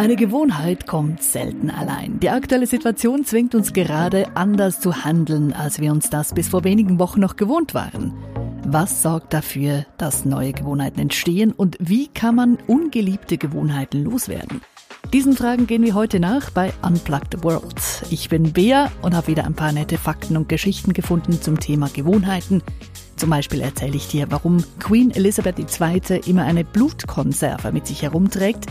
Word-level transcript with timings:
Eine 0.00 0.16
Gewohnheit 0.16 0.86
kommt 0.86 1.22
selten 1.22 1.68
allein. 1.68 2.20
Die 2.20 2.30
aktuelle 2.30 2.66
Situation 2.66 3.26
zwingt 3.26 3.54
uns 3.54 3.74
gerade 3.74 4.34
anders 4.34 4.80
zu 4.80 5.04
handeln, 5.04 5.52
als 5.52 5.78
wir 5.78 5.92
uns 5.92 6.08
das 6.08 6.32
bis 6.32 6.48
vor 6.48 6.64
wenigen 6.64 6.98
Wochen 6.98 7.20
noch 7.20 7.36
gewohnt 7.36 7.74
waren. 7.74 8.14
Was 8.64 9.02
sorgt 9.02 9.34
dafür, 9.34 9.84
dass 9.98 10.24
neue 10.24 10.54
Gewohnheiten 10.54 11.00
entstehen 11.00 11.52
und 11.52 11.76
wie 11.80 12.08
kann 12.08 12.34
man 12.34 12.56
ungeliebte 12.66 13.36
Gewohnheiten 13.36 14.02
loswerden? 14.02 14.62
Diesen 15.12 15.34
Fragen 15.34 15.66
gehen 15.66 15.82
wir 15.82 15.92
heute 15.92 16.18
nach 16.18 16.48
bei 16.48 16.72
Unplugged 16.80 17.44
World. 17.44 18.06
Ich 18.08 18.30
bin 18.30 18.54
Bea 18.54 18.90
und 19.02 19.14
habe 19.14 19.26
wieder 19.26 19.44
ein 19.44 19.52
paar 19.52 19.72
nette 19.72 19.98
Fakten 19.98 20.38
und 20.38 20.48
Geschichten 20.48 20.94
gefunden 20.94 21.42
zum 21.42 21.60
Thema 21.60 21.90
Gewohnheiten. 21.92 22.62
Zum 23.16 23.28
Beispiel 23.28 23.60
erzähle 23.60 23.96
ich 23.96 24.08
dir, 24.08 24.30
warum 24.30 24.64
Queen 24.78 25.10
Elizabeth 25.10 25.58
II. 25.58 26.20
immer 26.24 26.44
eine 26.44 26.64
Blutkonserve 26.64 27.70
mit 27.70 27.86
sich 27.86 28.00
herumträgt 28.00 28.64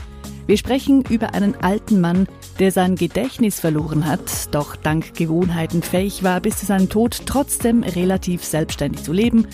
wir 0.49 0.57
sprechen 0.57 1.03
über 1.07 1.35
einen 1.35 1.53
alten 1.61 2.01
Mann, 2.01 2.25
der 2.57 2.71
sein 2.71 2.95
Gedächtnis 2.95 3.59
verloren 3.59 4.07
hat, 4.07 4.47
doch 4.49 4.75
dank 4.75 5.13
Gewohnheiten 5.13 5.83
fähig 5.83 6.23
war, 6.23 6.41
bis 6.41 6.57
zu 6.57 6.65
seinem 6.65 6.89
Tod 6.89 7.21
trotzdem 7.27 7.83
relativ 7.83 8.43
selbstständig 8.43 9.03
zu 9.03 9.13
leben. 9.13 9.45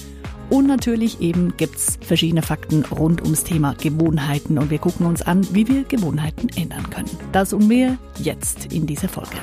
Und 0.50 0.68
natürlich 0.68 1.20
eben 1.20 1.58
gibt's 1.58 2.00
verschiedene 2.00 2.44
Fakten 2.44 2.86
rund 2.86 3.24
ums 3.24 3.44
Thema 3.44 3.74
Gewohnheiten 3.74 4.58
und 4.58 4.70
wir 4.70 4.80
gucken 4.80 5.06
uns 5.06 5.22
an, 5.22 5.46
wie 5.54 5.68
wir 5.68 5.84
Gewohnheiten 5.84 6.48
ändern 6.56 6.90
können. 6.90 7.12
Das 7.34 7.52
und 7.52 7.68
mehr 7.68 7.98
jetzt 8.18 8.72
in 8.72 8.88
dieser 8.88 9.10
Folge. 9.10 9.36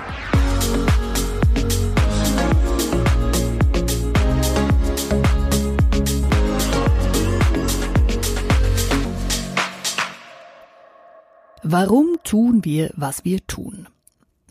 Warum 11.73 12.19
tun 12.23 12.67
wir, 12.67 12.91
was 12.97 13.25
wir 13.25 13.47
tun? 13.47 13.89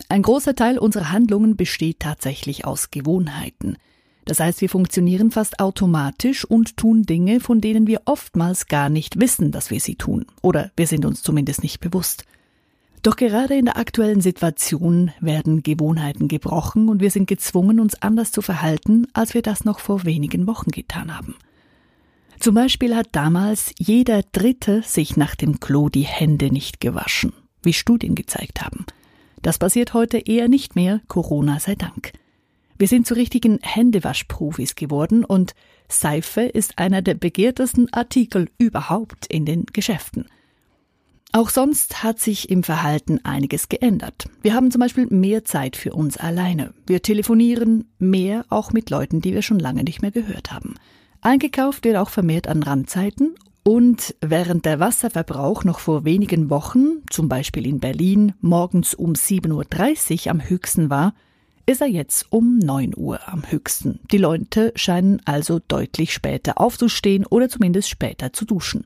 Ein 0.08 0.22
großer 0.22 0.56
Teil 0.56 0.76
unserer 0.76 1.12
Handlungen 1.12 1.54
besteht 1.54 2.00
tatsächlich 2.00 2.64
aus 2.64 2.90
Gewohnheiten. 2.90 3.76
Das 4.24 4.40
heißt, 4.40 4.60
wir 4.60 4.68
funktionieren 4.68 5.30
fast 5.30 5.60
automatisch 5.60 6.44
und 6.44 6.76
tun 6.76 7.04
Dinge, 7.04 7.38
von 7.38 7.60
denen 7.60 7.86
wir 7.86 8.02
oftmals 8.06 8.66
gar 8.66 8.88
nicht 8.88 9.20
wissen, 9.20 9.52
dass 9.52 9.70
wir 9.70 9.78
sie 9.78 9.94
tun. 9.94 10.26
Oder 10.42 10.72
wir 10.74 10.88
sind 10.88 11.04
uns 11.04 11.22
zumindest 11.22 11.62
nicht 11.62 11.78
bewusst. 11.78 12.24
Doch 13.04 13.14
gerade 13.14 13.54
in 13.54 13.66
der 13.66 13.76
aktuellen 13.76 14.20
Situation 14.20 15.12
werden 15.20 15.62
Gewohnheiten 15.62 16.26
gebrochen 16.26 16.88
und 16.88 17.00
wir 17.00 17.12
sind 17.12 17.28
gezwungen, 17.28 17.78
uns 17.78 18.02
anders 18.02 18.32
zu 18.32 18.42
verhalten, 18.42 19.06
als 19.12 19.32
wir 19.32 19.42
das 19.42 19.64
noch 19.64 19.78
vor 19.78 20.04
wenigen 20.04 20.48
Wochen 20.48 20.72
getan 20.72 21.16
haben. 21.16 21.36
Zum 22.42 22.56
Beispiel 22.56 22.96
hat 22.96 23.10
damals 23.12 23.72
jeder 23.78 24.24
Dritte 24.32 24.82
sich 24.82 25.16
nach 25.16 25.36
dem 25.36 25.60
Klo 25.60 25.88
die 25.88 26.02
Hände 26.02 26.50
nicht 26.50 26.80
gewaschen, 26.80 27.32
wie 27.62 27.72
Studien 27.72 28.16
gezeigt 28.16 28.62
haben. 28.62 28.84
Das 29.42 29.58
passiert 29.58 29.94
heute 29.94 30.18
eher 30.18 30.48
nicht 30.48 30.74
mehr, 30.74 31.00
Corona 31.06 31.60
sei 31.60 31.76
Dank. 31.76 32.10
Wir 32.76 32.88
sind 32.88 33.06
zu 33.06 33.14
richtigen 33.14 33.60
Händewaschprofis 33.62 34.74
geworden 34.74 35.24
und 35.24 35.54
Seife 35.86 36.40
ist 36.40 36.80
einer 36.80 37.00
der 37.00 37.14
begehrtesten 37.14 37.92
Artikel 37.92 38.50
überhaupt 38.58 39.26
in 39.26 39.46
den 39.46 39.64
Geschäften. 39.66 40.26
Auch 41.30 41.48
sonst 41.48 42.02
hat 42.02 42.18
sich 42.18 42.50
im 42.50 42.64
Verhalten 42.64 43.20
einiges 43.24 43.68
geändert. 43.68 44.28
Wir 44.42 44.54
haben 44.54 44.72
zum 44.72 44.80
Beispiel 44.80 45.06
mehr 45.06 45.44
Zeit 45.44 45.76
für 45.76 45.92
uns 45.92 46.16
alleine. 46.16 46.74
Wir 46.88 47.02
telefonieren 47.02 47.92
mehr 48.00 48.46
auch 48.48 48.72
mit 48.72 48.90
Leuten, 48.90 49.20
die 49.20 49.32
wir 49.32 49.42
schon 49.42 49.60
lange 49.60 49.84
nicht 49.84 50.02
mehr 50.02 50.10
gehört 50.10 50.50
haben. 50.50 50.74
Eingekauft 51.24 51.84
wird 51.84 51.96
auch 51.96 52.10
vermehrt 52.10 52.48
an 52.48 52.64
Randzeiten 52.64 53.36
und 53.62 54.16
während 54.20 54.64
der 54.64 54.80
Wasserverbrauch 54.80 55.62
noch 55.62 55.78
vor 55.78 56.04
wenigen 56.04 56.50
Wochen, 56.50 57.04
zum 57.10 57.28
Beispiel 57.28 57.64
in 57.64 57.78
Berlin, 57.78 58.34
morgens 58.40 58.92
um 58.92 59.12
7.30 59.12 60.26
Uhr 60.26 60.30
am 60.32 60.48
höchsten 60.48 60.90
war, 60.90 61.14
ist 61.64 61.80
er 61.80 61.86
jetzt 61.86 62.26
um 62.30 62.58
9 62.58 62.94
Uhr 62.96 63.20
am 63.28 63.48
höchsten. 63.48 64.00
Die 64.10 64.18
Leute 64.18 64.72
scheinen 64.74 65.22
also 65.24 65.60
deutlich 65.68 66.12
später 66.12 66.60
aufzustehen 66.60 67.24
oder 67.24 67.48
zumindest 67.48 67.88
später 67.88 68.32
zu 68.32 68.44
duschen. 68.44 68.82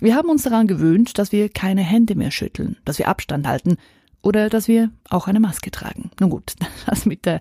Wir 0.00 0.16
haben 0.16 0.28
uns 0.28 0.42
daran 0.42 0.66
gewöhnt, 0.66 1.18
dass 1.18 1.30
wir 1.30 1.48
keine 1.48 1.82
Hände 1.82 2.16
mehr 2.16 2.32
schütteln, 2.32 2.78
dass 2.84 2.98
wir 2.98 3.06
Abstand 3.06 3.46
halten 3.46 3.76
oder 4.22 4.48
dass 4.48 4.66
wir 4.66 4.90
auch 5.08 5.28
eine 5.28 5.38
Maske 5.38 5.70
tragen. 5.70 6.10
Nun 6.18 6.30
gut, 6.30 6.54
das 6.86 7.06
mit 7.06 7.26
der 7.26 7.40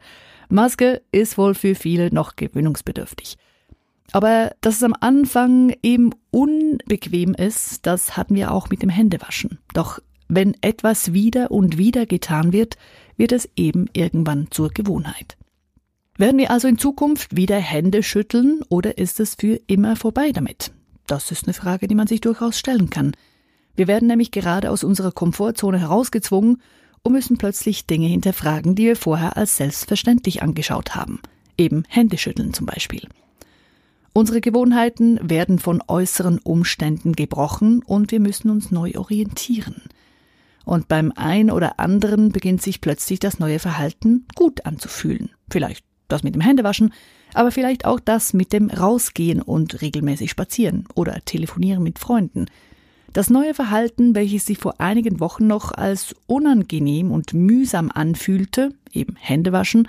Maske 0.50 1.02
ist 1.12 1.40
wohl 1.40 1.56
für 1.56 1.74
viele 1.74 2.14
noch 2.14 2.36
gewöhnungsbedürftig. 2.36 3.40
Aber 4.12 4.52
dass 4.62 4.76
es 4.76 4.84
am 4.84 4.96
Anfang 5.00 5.74
eben 5.84 6.12
unbequem 6.32 7.34
ist, 7.34 7.86
das 7.86 8.18
hatten 8.18 8.36
wir 8.36 8.52
auch 8.52 8.70
mit 8.70 8.82
dem 8.82 8.90
Händewaschen. 8.90 9.60
Doch 9.74 10.00
wenn 10.28 10.56
etwas 10.62 11.14
wieder 11.14 11.52
und 11.52 11.78
wieder 11.78 12.06
getan 12.06 12.54
wird, 12.54 12.78
wird 13.18 13.32
es 13.32 13.50
eben 13.56 13.88
irgendwann 13.94 14.48
zur 14.50 14.70
Gewohnheit. 14.70 15.38
Werden 16.18 16.38
wir 16.38 16.52
also 16.52 16.68
in 16.68 16.78
Zukunft 16.78 17.36
wieder 17.36 17.58
Hände 17.58 18.04
schütteln 18.04 18.62
oder 18.70 18.98
ist 18.98 19.20
es 19.20 19.36
für 19.36 19.60
immer 19.68 19.96
vorbei 19.96 20.32
damit? 20.32 20.72
Das 21.08 21.32
ist 21.32 21.46
eine 21.46 21.54
Frage, 21.54 21.88
die 21.88 21.96
man 21.96 22.08
sich 22.08 22.22
durchaus 22.22 22.60
stellen 22.60 22.90
kann. 22.90 23.14
Wir 23.76 23.88
werden 23.88 24.08
nämlich 24.08 24.32
gerade 24.32 24.70
aus 24.72 24.84
unserer 24.84 25.12
Komfortzone 25.12 25.80
herausgezwungen 25.80 26.62
und 27.04 27.14
müssen 27.14 27.38
plötzlich 27.38 27.88
Dinge 27.88 28.08
hinterfragen, 28.08 28.76
die 28.76 28.86
wir 28.86 28.96
vorher 28.96 29.38
als 29.38 29.58
selbstverständlich 29.58 30.44
angeschaut 30.44 30.96
haben. 30.96 31.20
Eben 31.58 31.84
Händeschütteln 31.88 32.54
zum 32.54 32.66
Beispiel. 32.66 33.08
Unsere 34.14 34.42
Gewohnheiten 34.42 35.20
werden 35.22 35.58
von 35.58 35.82
äußeren 35.88 36.40
Umständen 36.40 37.14
gebrochen 37.14 37.82
und 37.86 38.12
wir 38.12 38.20
müssen 38.20 38.50
uns 38.50 38.70
neu 38.70 38.92
orientieren. 38.96 39.84
Und 40.66 40.90
beim 40.90 41.14
einen 41.16 41.50
oder 41.50 41.80
anderen 41.80 42.32
beginnt 42.32 42.62
sich 42.62 42.82
plötzlich 42.82 43.20
das 43.20 43.40
neue 43.40 43.60
Verhalten 43.60 44.26
gut 44.36 44.66
anzufühlen. 44.66 45.32
Vielleicht 45.50 45.86
das 46.10 46.24
mit 46.24 46.36
dem 46.36 46.42
Händewaschen, 46.42 46.94
aber 47.34 47.52
vielleicht 47.52 47.86
auch 47.86 48.02
das 48.02 48.34
mit 48.34 48.52
dem 48.52 48.70
Rausgehen 48.70 49.42
und 49.42 49.82
regelmäßig 49.82 50.30
spazieren 50.30 50.86
oder 50.94 51.22
telefonieren 51.24 51.82
mit 51.82 51.98
Freunden. 51.98 52.48
Das 53.14 53.30
neue 53.30 53.54
Verhalten, 53.54 54.14
welches 54.14 54.46
sich 54.46 54.58
vor 54.58 54.80
einigen 54.80 55.22
Wochen 55.22 55.48
noch 55.48 55.72
als 55.72 56.16
unangenehm 56.28 57.12
und 57.12 57.34
mühsam 57.34 57.92
anfühlte, 57.94 58.74
eben 58.92 59.16
Händewaschen, 59.16 59.88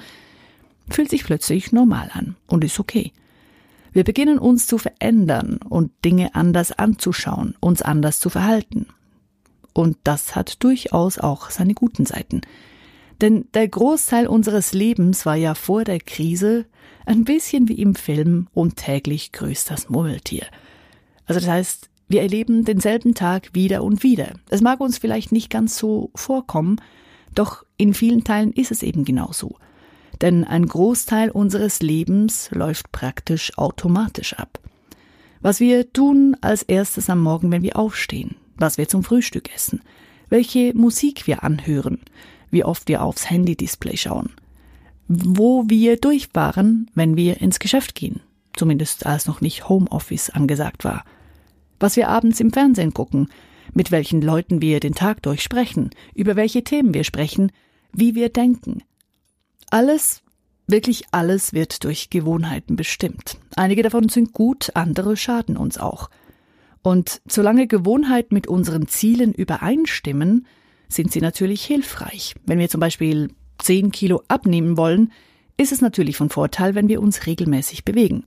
fühlt 0.88 1.10
sich 1.10 1.24
plötzlich 1.24 1.72
normal 1.72 2.10
an 2.12 2.36
und 2.46 2.64
ist 2.64 2.78
okay. 2.78 3.12
Wir 3.92 4.04
beginnen 4.04 4.38
uns 4.38 4.66
zu 4.66 4.78
verändern 4.78 5.58
und 5.69 5.92
Dinge 6.04 6.34
anders 6.34 6.72
anzuschauen, 6.72 7.54
uns 7.60 7.82
anders 7.82 8.20
zu 8.20 8.30
verhalten. 8.30 8.86
Und 9.75 9.97
das 10.04 10.34
hat 10.34 10.62
durchaus 10.62 11.19
auch 11.19 11.50
seine 11.50 11.75
guten 11.75 12.06
Seiten. 12.06 12.41
Denn 13.20 13.47
der 13.54 13.69
Großteil 13.69 14.26
unseres 14.26 14.72
Lebens 14.72 15.26
war 15.26 15.36
ja 15.36 15.54
vor 15.54 15.84
der 15.84 16.00
Krise 16.00 16.66
ein 17.06 17.25
bisschen 17.25 17.69
wie 17.69 17.81
im 17.81 17.94
Film 17.94 18.48
und 18.54 18.76
täglich 18.76 19.32
grüßt 19.32 19.70
das 19.70 19.88
Murmeltier. 19.88 20.47
Also 21.26 21.41
das 21.41 21.48
heißt, 21.48 21.91
wir 22.08 22.22
erleben 22.22 22.64
denselben 22.64 23.14
Tag 23.14 23.50
wieder 23.54 23.84
und 23.84 24.02
wieder. 24.02 24.34
Es 24.48 24.60
mag 24.60 24.81
uns 24.81 24.98
vielleicht 24.98 25.32
nicht 25.32 25.50
ganz 25.50 25.78
so 25.78 26.10
vorkommen, 26.14 26.76
doch 27.34 27.64
in 27.76 27.94
vielen 27.94 28.25
Teilen 28.25 28.52
ist 28.52 28.70
es 28.70 28.82
eben 28.82 29.04
genau 29.04 29.31
so 29.32 29.56
denn 30.22 30.44
ein 30.44 30.66
Großteil 30.66 31.30
unseres 31.30 31.82
Lebens 31.82 32.48
läuft 32.52 32.92
praktisch 32.92 33.58
automatisch 33.58 34.34
ab. 34.34 34.60
Was 35.40 35.58
wir 35.58 35.92
tun 35.92 36.36
als 36.40 36.62
erstes 36.62 37.10
am 37.10 37.20
Morgen, 37.20 37.50
wenn 37.50 37.62
wir 37.62 37.76
aufstehen, 37.76 38.36
was 38.56 38.78
wir 38.78 38.88
zum 38.88 39.02
Frühstück 39.02 39.52
essen, 39.54 39.82
welche 40.28 40.72
Musik 40.74 41.26
wir 41.26 41.42
anhören, 41.42 41.98
wie 42.50 42.64
oft 42.64 42.88
wir 42.88 43.02
aufs 43.02 43.28
Handy-Display 43.28 43.96
schauen, 43.96 44.30
wo 45.08 45.64
wir 45.68 45.96
durchfahren, 45.96 46.88
wenn 46.94 47.16
wir 47.16 47.40
ins 47.40 47.58
Geschäft 47.58 47.96
gehen, 47.96 48.20
zumindest 48.54 49.04
als 49.04 49.26
noch 49.26 49.40
nicht 49.40 49.68
Homeoffice 49.68 50.30
angesagt 50.30 50.84
war, 50.84 51.04
was 51.80 51.96
wir 51.96 52.08
abends 52.08 52.38
im 52.38 52.52
Fernsehen 52.52 52.94
gucken, 52.94 53.28
mit 53.75 53.90
welchen 53.90 54.22
Leuten 54.22 54.62
wir 54.62 54.78
den 54.78 54.94
Tag 54.94 55.22
durchsprechen, 55.22 55.90
über 56.14 56.36
welche 56.36 56.62
Themen 56.62 56.94
wir 56.94 57.02
sprechen, 57.02 57.50
wie 57.92 58.14
wir 58.14 58.28
denken, 58.28 58.82
alles, 59.72 60.22
wirklich 60.66 61.04
alles 61.12 61.52
wird 61.52 61.84
durch 61.84 62.10
Gewohnheiten 62.10 62.76
bestimmt. 62.76 63.38
Einige 63.56 63.82
davon 63.82 64.08
sind 64.08 64.32
gut, 64.32 64.70
andere 64.74 65.16
schaden 65.16 65.56
uns 65.56 65.78
auch. 65.78 66.10
Und 66.82 67.22
solange 67.26 67.66
Gewohnheiten 67.66 68.34
mit 68.34 68.46
unseren 68.46 68.86
Zielen 68.86 69.32
übereinstimmen, 69.32 70.46
sind 70.88 71.10
sie 71.10 71.20
natürlich 71.20 71.64
hilfreich. 71.64 72.34
Wenn 72.44 72.58
wir 72.58 72.69
zum 72.69 72.80
Beispiel 72.80 73.30
10 73.58 73.92
Kilo 73.92 74.22
abnehmen 74.28 74.76
wollen, 74.76 75.10
ist 75.56 75.72
es 75.72 75.80
natürlich 75.80 76.16
von 76.16 76.28
Vorteil, 76.28 76.75
wenn 76.75 76.88
wir 76.88 77.00
uns 77.00 77.26
regelmäßig 77.26 77.84
bewegen 77.84 78.25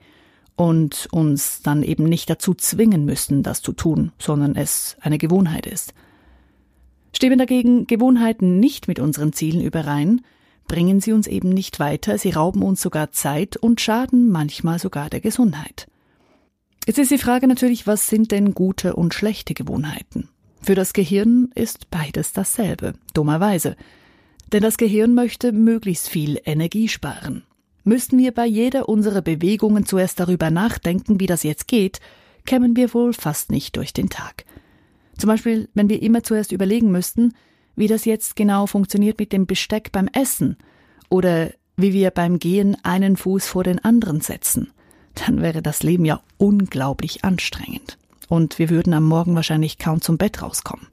und 0.55 1.07
uns 1.11 1.61
dann 1.61 1.83
eben 1.83 2.05
nicht 2.05 2.29
dazu 2.29 2.53
zwingen 2.53 3.05
müssen, 3.05 3.43
das 3.43 3.61
zu 3.61 3.73
tun, 3.73 4.13
sondern 4.17 4.55
es 4.55 4.97
eine 5.01 5.17
Gewohnheit 5.17 5.67
ist. 5.67 5.93
Stimmen 7.13 7.37
dagegen 7.37 7.85
Gewohnheiten 7.87 8.59
nicht 8.59 8.87
mit 8.87 8.99
unseren 8.99 9.31
Zielen 9.31 9.61
überein, 9.61 10.21
bringen 10.67 10.99
sie 10.99 11.13
uns 11.13 11.27
eben 11.27 11.49
nicht 11.49 11.79
weiter, 11.79 12.17
sie 12.17 12.31
rauben 12.31 12.61
uns 12.61 12.81
sogar 12.81 13.11
Zeit 13.11 13.57
und 13.57 13.81
schaden 13.81 14.29
manchmal 14.29 14.79
sogar 14.79 15.09
der 15.09 15.21
Gesundheit. 15.21 15.87
Jetzt 16.85 16.99
ist 16.99 17.11
die 17.11 17.17
Frage 17.17 17.47
natürlich, 17.47 17.87
was 17.87 18.07
sind 18.07 18.31
denn 18.31 18.53
gute 18.53 18.95
und 18.95 19.13
schlechte 19.13 19.53
Gewohnheiten? 19.53 20.29
Für 20.61 20.75
das 20.75 20.93
Gehirn 20.93 21.51
ist 21.55 21.89
beides 21.89 22.33
dasselbe, 22.33 22.93
dummerweise. 23.13 23.75
Denn 24.51 24.61
das 24.61 24.77
Gehirn 24.77 25.13
möchte 25.13 25.51
möglichst 25.51 26.09
viel 26.09 26.39
Energie 26.45 26.87
sparen. 26.87 27.43
Müssten 27.83 28.17
wir 28.17 28.31
bei 28.31 28.45
jeder 28.45 28.89
unserer 28.89 29.21
Bewegungen 29.21 29.85
zuerst 29.85 30.19
darüber 30.19 30.49
nachdenken, 30.49 31.19
wie 31.19 31.27
das 31.27 31.43
jetzt 31.43 31.67
geht, 31.67 31.99
kämen 32.45 32.75
wir 32.75 32.93
wohl 32.93 33.13
fast 33.13 33.51
nicht 33.51 33.75
durch 33.77 33.93
den 33.93 34.09
Tag. 34.09 34.45
Zum 35.17 35.27
Beispiel, 35.27 35.69
wenn 35.73 35.89
wir 35.89 36.01
immer 36.01 36.23
zuerst 36.23 36.51
überlegen 36.51 36.91
müssten, 36.91 37.33
wie 37.75 37.87
das 37.87 38.05
jetzt 38.05 38.35
genau 38.35 38.67
funktioniert 38.67 39.19
mit 39.19 39.31
dem 39.31 39.45
Besteck 39.45 39.91
beim 39.91 40.07
Essen 40.07 40.57
oder 41.09 41.51
wie 41.77 41.93
wir 41.93 42.11
beim 42.11 42.39
Gehen 42.39 42.77
einen 42.83 43.17
Fuß 43.17 43.47
vor 43.47 43.63
den 43.63 43.83
anderen 43.83 44.21
setzen, 44.21 44.71
dann 45.15 45.41
wäre 45.41 45.61
das 45.61 45.83
Leben 45.83 46.05
ja 46.05 46.21
unglaublich 46.37 47.23
anstrengend. 47.23 47.97
Und 48.27 48.59
wir 48.59 48.69
würden 48.69 48.93
am 48.93 49.03
Morgen 49.05 49.35
wahrscheinlich 49.35 49.77
kaum 49.77 50.01
zum 50.01 50.17
Bett 50.17 50.41
rauskommen. 50.41 50.87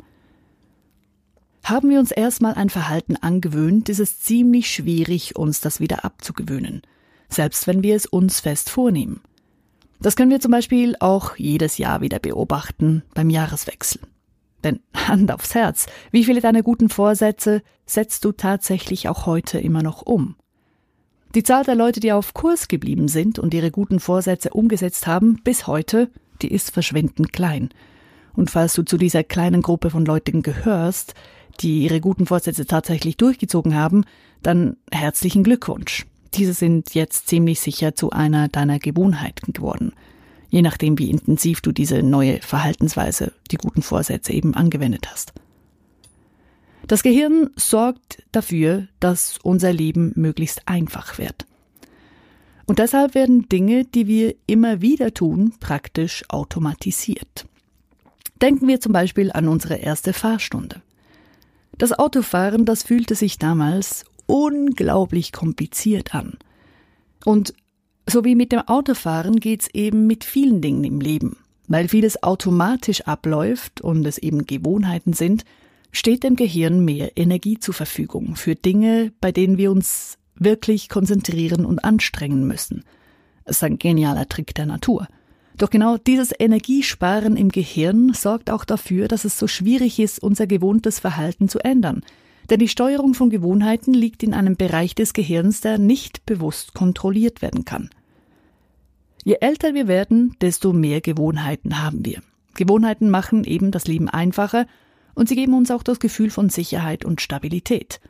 Haben 1.64 1.90
wir 1.90 2.00
uns 2.00 2.11
erstmal 2.11 2.55
ein 2.55 2.70
Verhalten 2.70 3.17
angewöhnt, 3.17 3.88
ist 3.88 4.00
es 4.00 4.20
ziemlich 4.20 4.69
schwierig, 4.69 5.37
uns 5.37 5.61
das 5.61 5.79
wieder 5.79 6.05
abzugewöhnen, 6.05 6.82
selbst 7.29 7.67
wenn 7.67 7.82
wir 7.82 7.94
es 7.94 8.06
uns 8.06 8.40
fest 8.40 8.69
vornehmen. 8.69 9.20
Das 10.00 10.17
können 10.17 10.32
wir 10.32 10.40
zum 10.40 10.50
Beispiel 10.50 10.96
auch 10.99 11.37
jedes 11.37 11.79
Jahr 11.79 12.00
wieder 12.00 12.19
beobachten 12.19 13.02
beim 13.14 13.31
Jahreswechsel. 13.31 14.00
Denn 14.64 14.81
Hand 14.94 15.32
aufs 15.32 15.55
Herz, 15.55 15.87
wie 16.11 16.25
viele 16.25 16.41
deiner 16.41 16.62
guten 16.62 16.88
Vorsätze 16.88 17.62
setzt 17.87 18.25
du 18.25 18.32
tatsächlich 18.32 19.09
auch 19.09 19.26
heute 19.26 19.59
immer 19.59 19.82
noch 19.82 20.03
um? 20.03 20.37
Die 21.35 21.43
Zahl 21.43 21.64
der 21.64 21.75
Leute, 21.75 22.00
die 22.00 22.12
auf 22.12 22.35
Kurs 22.35 22.69
geblieben 22.69 23.09
sind 23.09 23.38
und 23.38 23.55
ihre 23.55 23.70
guten 23.70 24.00
Vorsätze 24.00 24.50
umgesetzt 24.50 25.06
haben, 25.06 25.41
bis 25.43 25.67
heute, 25.67 26.11
die 26.43 26.53
ist 26.53 26.73
verschwindend 26.73 27.32
klein. 27.32 27.70
Und 28.35 28.50
falls 28.50 28.75
du 28.75 28.82
zu 28.82 28.99
dieser 28.99 29.25
kleinen 29.25 29.62
Gruppe 29.62 29.91
von 29.91 30.05
Leuten 30.05 30.43
gehörst, 30.43 31.15
die 31.61 31.85
ihre 31.85 32.00
guten 32.00 32.26
Vorsätze 32.26 32.67
tatsächlich 32.67 33.17
durchgezogen 33.17 33.75
haben, 33.75 34.05
dann 34.43 34.76
herzlichen 34.91 35.43
Glückwunsch. 35.43 36.06
Diese 36.35 36.55
sind 36.55 36.94
jetzt 36.94 37.29
ziemlich 37.29 37.61
sicher 37.61 37.94
zu 37.94 38.11
einer 38.11 38.49
deiner 38.49 38.79
Gewohnheiten 38.79 39.53
geworden. 39.53 39.93
Je 40.52 40.60
nachdem, 40.60 40.99
wie 40.99 41.10
intensiv 41.10 41.62
du 41.62 41.72
diese 41.72 42.02
neue 42.02 42.43
Verhaltensweise, 42.43 43.32
die 43.50 43.56
guten 43.56 43.81
Vorsätze 43.81 44.34
eben 44.34 44.52
angewendet 44.52 45.10
hast. 45.10 45.32
Das 46.87 47.02
Gehirn 47.02 47.49
sorgt 47.56 48.22
dafür, 48.32 48.87
dass 49.00 49.38
unser 49.43 49.72
Leben 49.72 50.12
möglichst 50.14 50.69
einfach 50.69 51.16
wird. 51.16 51.46
Und 52.66 52.81
deshalb 52.81 53.14
werden 53.14 53.49
Dinge, 53.49 53.87
die 53.87 54.06
wir 54.06 54.34
immer 54.46 54.82
wieder 54.82 55.14
tun, 55.14 55.54
praktisch 55.58 56.22
automatisiert. 56.28 57.46
Denken 58.43 58.69
wir 58.69 58.78
zum 58.78 58.93
Beispiel 58.93 59.32
an 59.32 59.48
unsere 59.48 59.76
erste 59.76 60.12
Fahrstunde. 60.12 60.82
Das 61.78 61.98
Autofahren, 61.98 62.66
das 62.66 62.82
fühlte 62.82 63.14
sich 63.14 63.38
damals 63.38 64.05
unglaublich 64.26 65.32
kompliziert 65.32 66.14
an. 66.14 66.37
Und 67.25 67.55
so 68.08 68.25
wie 68.25 68.34
mit 68.34 68.52
dem 68.52 68.60
Autofahren 68.60 69.37
geht's 69.37 69.69
eben 69.72 70.06
mit 70.06 70.25
vielen 70.25 70.60
Dingen 70.60 70.84
im 70.84 71.00
Leben. 71.00 71.37
Weil 71.69 71.88
vieles 71.88 72.22
automatisch 72.22 73.02
abläuft 73.02 73.81
und 73.81 74.06
es 74.06 74.19
eben 74.19 74.46
Gewohnheiten 74.46 75.12
sind, 75.12 75.44
steht 75.93 76.25
dem 76.25 76.37
Gehirn 76.37 76.84
mehr 76.84 77.16
Energie 77.16 77.58
zur 77.58 77.75
Verfügung 77.75 78.37
für 78.37 78.54
Dinge, 78.54 79.12
bei 79.20 79.31
denen 79.31 79.58
wir 79.58 79.70
uns 79.70 80.19
wirklich 80.34 80.88
konzentrieren 80.88 81.64
und 81.64 81.84
anstrengen 81.84 82.46
müssen. 82.46 82.84
Es 83.44 83.56
ist 83.56 83.64
ein 83.64 83.78
genialer 83.78 84.28
Trick 84.28 84.55
der 84.55 84.66
Natur. 84.66 85.06
Doch 85.58 85.70
genau 85.70 85.98
dieses 85.98 86.32
Energiesparen 86.37 87.37
im 87.37 87.50
Gehirn 87.50 88.14
sorgt 88.14 88.50
auch 88.50 88.64
dafür, 88.64 89.06
dass 89.08 89.25
es 89.25 89.38
so 89.38 89.46
schwierig 89.46 89.98
ist, 89.98 90.22
unser 90.22 90.46
gewohntes 90.46 90.98
Verhalten 90.98 91.48
zu 91.48 91.58
ändern. 91.60 92.02
Denn 92.50 92.59
die 92.59 92.69
Steuerung 92.69 93.15
von 93.15 93.31
Gewohnheiten 93.31 93.94
liegt 93.94 94.23
in 94.23 94.35
einem 94.35 94.56
Bereich 94.56 94.94
des 94.94 95.12
Gehirns, 95.12 95.61
der 95.61 95.79
nicht 95.79 96.27
bewusst 96.27 96.75
kontrolliert 96.75 97.43
werden 97.43 97.65
kann. 97.65 97.91
Je 99.25 99.37
älter 99.41 99.75
wir 99.75 99.87
werden, 99.87 100.37
desto 100.41 100.73
mehr 100.73 101.00
Gewohnheiten 101.00 101.83
haben 101.83 102.05
wir. 102.05 102.23
Gewohnheiten 102.55 103.09
machen 103.09 103.44
eben 103.44 103.71
das 103.71 103.87
Leben 103.87 104.09
einfacher 104.09 104.67
und 105.15 105.29
sie 105.29 105.37
geben 105.37 105.55
uns 105.55 105.71
auch 105.71 105.83
das 105.83 106.00
Gefühl 106.00 106.31
von 106.31 106.49
Sicherheit 106.49 107.05
und 107.05 107.21
Stabilität. 107.21 108.00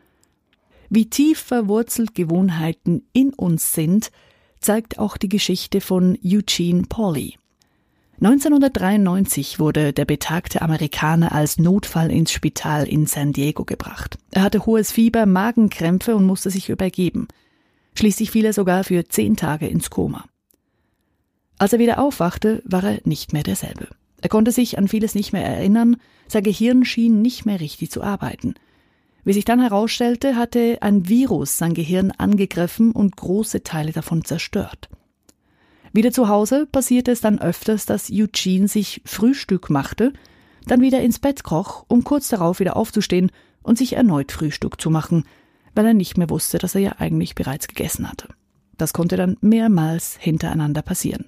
Wie 0.89 1.09
tief 1.09 1.39
verwurzelt 1.39 2.15
Gewohnheiten 2.15 3.07
in 3.13 3.33
uns 3.35 3.73
sind, 3.73 4.11
zeigt 4.61 4.99
auch 4.99 5.17
die 5.17 5.29
Geschichte 5.29 5.81
von 5.81 6.19
Eugene 6.25 6.83
Pauly. 6.89 7.37
1993 8.25 9.59
wurde 9.59 9.93
der 9.93 10.05
betagte 10.05 10.63
Amerikaner 10.63 11.33
als 11.33 11.59
Notfall 11.59 12.13
ins 12.13 12.31
Spital 12.31 12.87
in 12.87 13.07
San 13.07 13.33
Diego 13.33 13.65
gebracht. 13.65 14.17
Er 14.31 14.43
hatte 14.43 14.65
hohes 14.65 14.93
Fieber, 14.93 15.27
Magenkrämpfe 15.27 16.15
und 16.15 16.25
musste 16.25 16.49
sich 16.49 16.69
übergeben. 16.69 17.27
Schließlich 17.97 18.31
fiel 18.31 18.45
er 18.45 18.53
sogar 18.53 18.85
für 18.85 19.09
zehn 19.09 19.37
Tage 19.37 19.67
ins 19.67 19.91
Koma. 19.91 20.25
Als 21.59 21.73
er 21.73 21.81
wieder 21.81 21.99
aufwachte, 21.99 22.63
war 22.65 22.85
er 22.85 23.01
nicht 23.03 23.33
mehr 23.33 23.43
derselbe. 23.43 23.89
Er 24.21 24.29
konnte 24.29 24.53
sich 24.53 24.79
an 24.79 24.87
vieles 24.87 25.17
nicht 25.17 25.33
mehr 25.33 25.45
erinnern, 25.45 25.97
sein 26.29 26.45
Gehirn 26.45 26.85
schien 26.85 27.23
nicht 27.23 27.45
mehr 27.45 27.59
richtig 27.59 27.91
zu 27.91 28.05
arbeiten. 28.05 28.55
Wie 29.25 29.33
sich 29.33 29.45
dann 29.45 29.59
herausstellte, 29.59 30.37
hatte 30.37 30.79
ein 30.81 31.09
Virus 31.09 31.59
sein 31.59 31.75
Gehirn 31.75 32.13
angegriffen 32.13 32.93
und 32.93 33.17
große 33.17 33.65
Teile 33.65 33.91
davon 33.91 34.25
zerstört. 34.25 34.89
Wieder 35.93 36.11
zu 36.11 36.29
Hause 36.29 36.67
passierte 36.67 37.11
es 37.11 37.21
dann 37.21 37.39
öfters, 37.39 37.87
dass 37.87 38.11
Eugene 38.11 38.69
sich 38.69 39.03
Frühstück 39.05 39.71
machte, 39.71 40.13
dann 40.67 40.81
wieder 40.81 41.01
ins 41.01 41.19
Bett 41.19 41.45
kroch, 41.45 41.85
um 41.89 42.05
kurz 42.05 42.29
darauf 42.29 42.61
wieder 42.61 42.77
aufzustehen 42.77 43.31
und 43.63 43.79
sich 43.79 43.95
erneut 43.95 44.33
Frühstück 44.33 44.81
zu 44.81 44.91
machen, 44.91 45.25
weil 45.75 45.87
er 45.87 45.95
nicht 45.95 46.17
mehr 46.17 46.31
wusste, 46.31 46.59
dass 46.59 46.75
er 46.75 46.81
ja 46.81 46.93
eigentlich 46.99 47.35
bereits 47.35 47.69
gegessen 47.69 48.09
hatte. 48.09 48.29
Das 48.79 48.93
konnte 48.93 49.17
dann 49.17 49.37
mehrmals 49.41 50.17
hintereinander 50.19 50.83
passieren. 50.83 51.27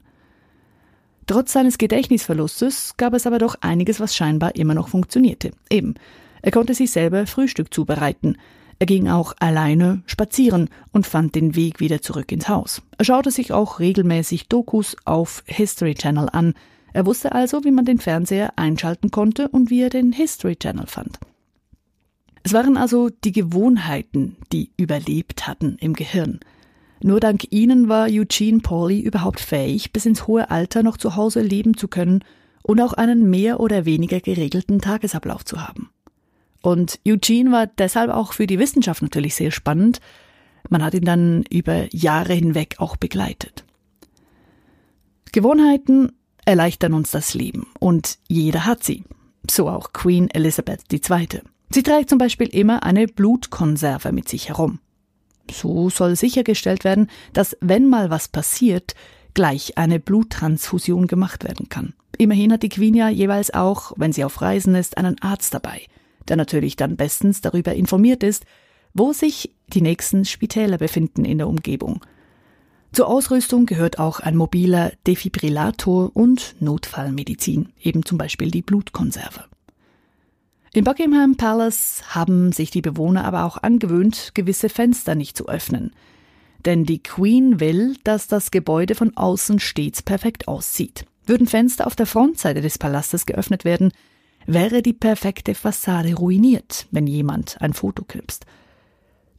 Trotz 1.26 1.52
seines 1.52 1.78
Gedächtnisverlustes 1.78 2.96
gab 2.96 3.14
es 3.14 3.26
aber 3.26 3.38
doch 3.38 3.56
einiges, 3.60 4.00
was 4.00 4.14
scheinbar 4.14 4.56
immer 4.56 4.74
noch 4.74 4.88
funktionierte. 4.88 5.52
Eben, 5.70 5.94
er 6.42 6.50
konnte 6.50 6.74
sich 6.74 6.90
selber 6.90 7.26
Frühstück 7.26 7.72
zubereiten. 7.72 8.36
Er 8.78 8.86
ging 8.86 9.08
auch 9.08 9.34
alleine 9.38 10.02
spazieren 10.06 10.68
und 10.92 11.06
fand 11.06 11.34
den 11.34 11.54
Weg 11.54 11.80
wieder 11.80 12.02
zurück 12.02 12.32
ins 12.32 12.48
Haus. 12.48 12.82
Er 12.98 13.04
schaute 13.04 13.30
sich 13.30 13.52
auch 13.52 13.78
regelmäßig 13.78 14.48
Dokus 14.48 14.96
auf 15.04 15.42
History 15.46 15.94
Channel 15.94 16.28
an. 16.32 16.54
Er 16.92 17.06
wusste 17.06 17.32
also, 17.32 17.64
wie 17.64 17.70
man 17.70 17.84
den 17.84 17.98
Fernseher 17.98 18.52
einschalten 18.56 19.10
konnte 19.10 19.48
und 19.48 19.70
wie 19.70 19.82
er 19.82 19.90
den 19.90 20.12
History 20.12 20.56
Channel 20.56 20.86
fand. 20.86 21.18
Es 22.42 22.52
waren 22.52 22.76
also 22.76 23.08
die 23.08 23.32
Gewohnheiten, 23.32 24.36
die 24.52 24.70
überlebt 24.76 25.46
hatten 25.46 25.76
im 25.80 25.94
Gehirn. 25.94 26.40
Nur 27.02 27.20
dank 27.20 27.52
ihnen 27.52 27.88
war 27.88 28.06
Eugene 28.08 28.60
Pauly 28.60 29.00
überhaupt 29.00 29.40
fähig, 29.40 29.92
bis 29.92 30.06
ins 30.06 30.26
hohe 30.26 30.50
Alter 30.50 30.82
noch 30.82 30.96
zu 30.96 31.16
Hause 31.16 31.40
leben 31.40 31.76
zu 31.76 31.88
können 31.88 32.22
und 32.62 32.80
auch 32.80 32.92
einen 32.92 33.28
mehr 33.30 33.60
oder 33.60 33.84
weniger 33.84 34.20
geregelten 34.20 34.80
Tagesablauf 34.80 35.44
zu 35.44 35.66
haben. 35.66 35.90
Und 36.64 36.98
Eugene 37.06 37.52
war 37.52 37.66
deshalb 37.66 38.10
auch 38.10 38.32
für 38.32 38.46
die 38.46 38.58
Wissenschaft 38.58 39.02
natürlich 39.02 39.34
sehr 39.34 39.50
spannend. 39.50 40.00
Man 40.70 40.82
hat 40.82 40.94
ihn 40.94 41.04
dann 41.04 41.44
über 41.50 41.94
Jahre 41.94 42.32
hinweg 42.32 42.76
auch 42.78 42.96
begleitet. 42.96 43.66
Gewohnheiten 45.30 46.12
erleichtern 46.46 46.94
uns 46.94 47.10
das 47.10 47.34
Leben 47.34 47.66
und 47.80 48.16
jeder 48.28 48.64
hat 48.64 48.82
sie. 48.82 49.04
So 49.50 49.68
auch 49.68 49.92
Queen 49.92 50.30
Elizabeth 50.30 50.90
II. 50.90 51.42
Sie 51.68 51.82
trägt 51.82 52.08
zum 52.08 52.16
Beispiel 52.16 52.46
immer 52.46 52.82
eine 52.82 53.08
Blutkonserve 53.08 54.10
mit 54.12 54.30
sich 54.30 54.48
herum. 54.48 54.78
So 55.50 55.90
soll 55.90 56.16
sichergestellt 56.16 56.82
werden, 56.82 57.08
dass 57.34 57.58
wenn 57.60 57.90
mal 57.90 58.08
was 58.08 58.28
passiert, 58.28 58.94
gleich 59.34 59.76
eine 59.76 60.00
Bluttransfusion 60.00 61.08
gemacht 61.08 61.44
werden 61.44 61.68
kann. 61.68 61.92
Immerhin 62.16 62.54
hat 62.54 62.62
die 62.62 62.70
Queen 62.70 62.94
ja 62.94 63.10
jeweils 63.10 63.52
auch, 63.52 63.92
wenn 63.96 64.14
sie 64.14 64.24
auf 64.24 64.40
Reisen 64.40 64.74
ist, 64.74 64.96
einen 64.96 65.20
Arzt 65.20 65.52
dabei 65.52 65.82
der 66.28 66.36
natürlich 66.36 66.76
dann 66.76 66.96
bestens 66.96 67.40
darüber 67.40 67.74
informiert 67.74 68.22
ist, 68.22 68.44
wo 68.94 69.12
sich 69.12 69.54
die 69.68 69.82
nächsten 69.82 70.24
Spitäler 70.24 70.78
befinden 70.78 71.24
in 71.24 71.38
der 71.38 71.48
Umgebung. 71.48 72.04
Zur 72.92 73.08
Ausrüstung 73.08 73.66
gehört 73.66 73.98
auch 73.98 74.20
ein 74.20 74.36
mobiler 74.36 74.92
Defibrillator 75.06 76.12
und 76.14 76.54
Notfallmedizin, 76.60 77.70
eben 77.80 78.04
zum 78.04 78.18
Beispiel 78.18 78.52
die 78.52 78.62
Blutkonserve. 78.62 79.44
Im 80.72 80.84
Buckingham 80.84 81.36
Palace 81.36 82.02
haben 82.08 82.52
sich 82.52 82.70
die 82.70 82.82
Bewohner 82.82 83.24
aber 83.24 83.44
auch 83.44 83.58
angewöhnt, 83.58 84.32
gewisse 84.34 84.68
Fenster 84.68 85.14
nicht 85.14 85.36
zu 85.36 85.48
öffnen. 85.48 85.92
Denn 86.64 86.84
die 86.84 87.02
Queen 87.02 87.60
will, 87.60 87.96
dass 88.04 88.28
das 88.28 88.50
Gebäude 88.50 88.94
von 88.94 89.16
außen 89.16 89.60
stets 89.60 90.02
perfekt 90.02 90.48
aussieht. 90.48 91.04
Würden 91.26 91.46
Fenster 91.46 91.86
auf 91.86 91.96
der 91.96 92.06
Frontseite 92.06 92.60
des 92.60 92.78
Palastes 92.78 93.26
geöffnet 93.26 93.64
werden, 93.64 93.92
wäre 94.46 94.82
die 94.82 94.92
perfekte 94.92 95.54
Fassade 95.54 96.14
ruiniert, 96.14 96.86
wenn 96.90 97.06
jemand 97.06 97.60
ein 97.60 97.72
Foto 97.72 98.04
knipst. 98.04 98.46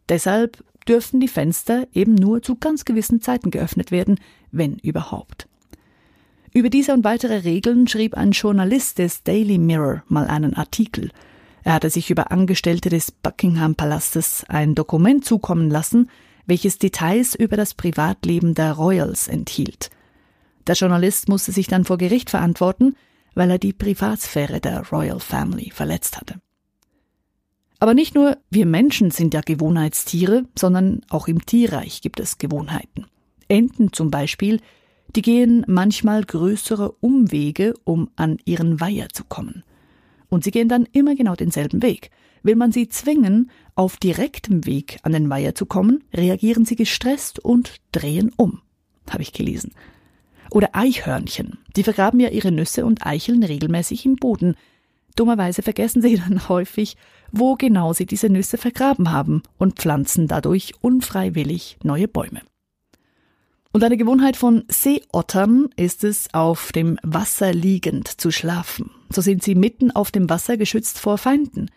Deshalb 0.10 0.64
dürfen 0.88 1.20
die 1.20 1.28
Fenster 1.28 1.88
eben 1.94 2.16
nur 2.16 2.42
zu 2.42 2.56
ganz 2.56 2.86
gewissen 2.86 3.22
Zeiten 3.22 3.52
geöffnet 3.52 3.92
werden, 3.92 4.20
wenn 4.52 4.76
überhaupt. 4.78 5.48
Über 6.54 6.70
diese 6.70 6.94
und 6.94 7.04
weitere 7.04 7.40
Regeln 7.40 7.88
schrieb 7.88 8.16
ein 8.16 8.32
Journalist 8.32 9.00
des 9.00 9.24
Daily 9.24 9.58
Mirror 9.58 10.04
mal 10.08 10.28
einen 10.28 10.54
Artikel. 10.54 11.12
Er 11.64 11.74
hatte 11.74 11.90
sich 11.90 12.10
über 12.12 12.32
Angestellte 12.32 12.90
des 12.90 13.12
Buckingham 13.12 13.76
Palastes 13.76 14.46
ein 14.48 14.76
Dokument 14.76 15.26
zukommen 15.26 15.70
lassen, 15.70 16.10
welches 16.46 16.78
Details 16.78 17.36
über 17.36 17.58
das 17.58 17.74
Privatleben 17.74 18.54
der 18.54 18.74
Royals 18.74 19.28
enthielt. 19.28 19.90
Der 20.68 20.76
Journalist 20.76 21.28
musste 21.28 21.52
sich 21.52 21.68
dann 21.68 21.84
vor 21.84 21.98
Gericht 21.98 22.30
verantworten, 22.30 22.96
weil 23.36 23.52
er 23.52 23.60
die 23.60 23.74
Privatsphäre 23.74 24.60
der 24.60 24.88
Royal 24.90 25.20
Family 25.20 25.70
verletzt 25.72 26.18
hatte. 26.18 26.36
Aber 27.80 27.94
nicht 27.94 28.16
nur 28.16 28.38
wir 28.50 28.66
Menschen 28.66 29.12
sind 29.12 29.34
ja 29.34 29.42
Gewohnheitstiere, 29.42 30.46
sondern 30.58 31.02
auch 31.10 31.28
im 31.28 31.46
Tierreich 31.46 32.02
gibt 32.02 32.20
es 32.20 32.38
Gewohnheiten. 32.38 33.06
Enten 33.48 33.94
zum 33.94 34.10
Beispiel, 34.10 34.60
die 35.16 35.22
gehen 35.22 35.64
manchmal 35.68 36.24
größere 36.24 36.94
Umwege, 37.00 37.74
um 37.84 38.10
an 38.16 38.38
ihren 38.46 38.80
Weiher 38.80 39.10
zu 39.10 39.24
kommen. 39.24 39.64
Und 40.30 40.44
sie 40.44 40.52
gehen 40.52 40.70
dann 40.70 40.88
immer 40.92 41.16
genau 41.16 41.36
denselben 41.36 41.84
Weg. 41.84 42.10
Will 42.44 42.56
man 42.56 42.72
sie 42.72 42.90
zwingen, 42.90 43.52
auf 43.76 43.98
direktem 43.98 44.66
Weg 44.66 45.00
an 45.04 45.12
den 45.12 45.30
Weiher 45.30 45.56
zu 45.56 45.66
kommen, 45.66 46.04
reagieren 46.14 46.66
sie 46.66 46.76
gestresst 46.76 47.40
und 47.40 47.76
drehen 47.92 48.32
um. 48.36 48.62
Habe 49.10 49.24
ich 49.24 49.34
gelesen. 49.34 49.74
Oder 50.56 50.70
Eichhörnchen. 50.72 51.58
Die 51.76 51.84
vergraben 51.84 52.22
ja 52.22 52.30
ihre 52.30 52.50
Nüsse 52.50 52.86
und 52.86 53.06
Eicheln 53.06 53.44
regelmäßig 53.44 54.06
im 54.06 54.16
Boden. 54.16 54.56
Dummerweise 55.18 55.62
vergessen 55.62 56.02
sie 56.02 56.16
dann 56.16 56.48
häufig, 56.48 56.96
wo 57.30 57.56
genau 57.56 57.92
sie 57.92 58.06
diese 58.06 58.30
Nüsse 58.30 58.58
vergraben 58.58 59.12
haben 59.12 59.44
und 59.58 59.80
pflanzen 59.80 60.30
dadurch 60.30 60.72
unfreiwillig 60.80 61.78
neue 61.84 62.08
Bäume. 62.08 62.40
Und 63.74 63.84
eine 63.84 63.98
Gewohnheit 63.98 64.38
von 64.38 64.64
Seeottern 64.70 65.68
ist 65.76 66.06
es, 66.06 66.34
auf 66.34 66.72
dem 66.72 66.98
Wasser 67.04 67.52
liegend 67.52 68.08
zu 68.08 68.32
schlafen. 68.32 68.92
So 69.10 69.20
sind 69.20 69.44
sie 69.44 69.56
mitten 69.56 69.92
auf 69.92 70.10
dem 70.10 70.30
Wasser 70.30 70.56
geschützt 70.56 71.00
vor 71.00 71.18
Feinden. 71.18 71.70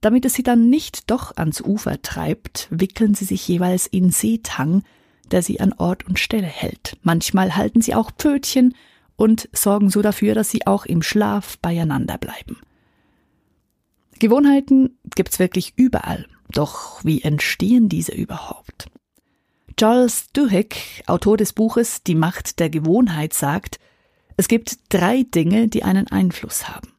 Damit 0.00 0.24
es 0.24 0.34
sie 0.34 0.42
dann 0.42 0.68
nicht 0.68 1.08
doch 1.08 1.36
ans 1.36 1.60
Ufer 1.60 2.02
treibt, 2.02 2.66
wickeln 2.70 3.14
sie 3.14 3.26
sich 3.26 3.46
jeweils 3.46 3.86
in 3.86 4.10
Seetang, 4.10 4.82
der 5.32 5.42
sie 5.42 5.60
an 5.60 5.72
Ort 5.72 6.06
und 6.06 6.18
Stelle 6.18 6.46
hält. 6.46 6.96
Manchmal 7.02 7.56
halten 7.56 7.80
sie 7.80 7.94
auch 7.94 8.10
Pfötchen 8.10 8.74
und 9.16 9.48
sorgen 9.52 9.90
so 9.90 10.02
dafür, 10.02 10.34
dass 10.34 10.50
sie 10.50 10.66
auch 10.66 10.86
im 10.86 11.02
Schlaf 11.02 11.58
beieinander 11.58 12.18
bleiben. 12.18 12.58
Gewohnheiten 14.18 14.98
gibt's 15.14 15.38
wirklich 15.38 15.74
überall. 15.76 16.26
Doch 16.50 17.04
wie 17.04 17.22
entstehen 17.22 17.88
diese 17.88 18.12
überhaupt? 18.12 18.86
Charles 19.76 20.30
Duhigg, 20.32 20.76
Autor 21.06 21.36
des 21.36 21.52
Buches 21.52 22.04
Die 22.04 22.14
Macht 22.14 22.60
der 22.60 22.70
Gewohnheit, 22.70 23.34
sagt, 23.34 23.80
es 24.36 24.48
gibt 24.48 24.78
drei 24.88 25.24
Dinge, 25.24 25.68
die 25.68 25.82
einen 25.82 26.08
Einfluss 26.08 26.68
haben. 26.68 26.92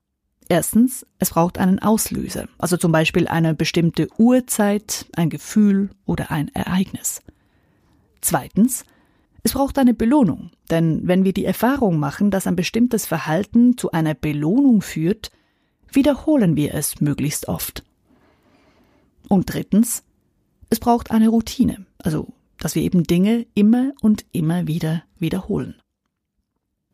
Erstens, 0.47 1.05
es 1.17 1.31
braucht 1.31 1.57
einen 1.57 1.79
Auslöser, 1.79 2.47
also 2.57 2.77
zum 2.77 2.91
Beispiel 2.91 3.27
eine 3.27 3.55
bestimmte 3.55 4.07
Uhrzeit, 4.17 5.05
ein 5.15 5.29
Gefühl 5.29 5.89
oder 6.05 6.31
ein 6.31 6.53
Ereignis. 6.53 7.21
Zweitens, 8.25 8.85
es 9.43 9.53
braucht 9.53 9.77
eine 9.77 9.93
Belohnung, 9.93 10.49
denn 10.71 11.07
wenn 11.07 11.25
wir 11.25 11.31
die 11.31 11.45
Erfahrung 11.45 11.99
machen, 11.99 12.31
dass 12.31 12.47
ein 12.47 12.55
bestimmtes 12.55 13.05
Verhalten 13.05 13.77
zu 13.77 13.91
einer 13.91 14.15
Belohnung 14.15 14.81
führt, 14.81 15.29
wiederholen 15.91 16.55
wir 16.55 16.73
es 16.73 17.01
möglichst 17.01 17.47
oft. 17.47 17.83
Und 19.29 19.53
drittens, 19.53 20.01
es 20.71 20.79
braucht 20.79 21.11
eine 21.11 21.29
Routine, 21.29 21.85
also 21.99 22.29
dass 22.57 22.73
wir 22.73 22.81
eben 22.81 23.03
Dinge 23.03 23.45
immer 23.53 23.91
und 24.01 24.25
immer 24.31 24.65
wieder 24.65 25.03
wiederholen. 25.19 25.75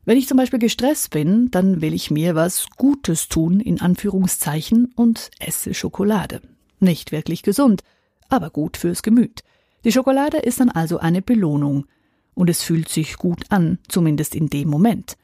Wenn 0.03 0.17
ich 0.17 0.27
zum 0.27 0.35
Beispiel 0.35 0.59
gestresst 0.59 1.11
bin, 1.11 1.49
dann 1.49 1.79
will 1.79 1.93
ich 1.93 2.11
mir 2.11 2.35
was 2.35 2.67
Gutes 2.75 3.29
tun, 3.29 3.61
in 3.61 3.79
Anführungszeichen, 3.79 4.91
und 4.97 5.31
esse 5.39 5.73
Schokolade. 5.73 6.41
Nicht 6.81 7.13
wirklich 7.13 7.41
gesund, 7.41 7.83
aber 8.27 8.49
gut 8.49 8.75
fürs 8.75 9.01
Gemüt. 9.01 9.43
Die 9.83 9.91
Schokolade 9.91 10.37
ist 10.37 10.59
dann 10.59 10.69
also 10.69 10.99
eine 10.99 11.21
Belohnung, 11.21 11.85
und 12.33 12.49
es 12.49 12.63
fühlt 12.63 12.87
sich 12.87 13.17
gut 13.17 13.43
an, 13.49 13.79
zumindest 13.87 14.35
in 14.35 14.47
dem 14.47 14.69
Moment. 14.69 15.17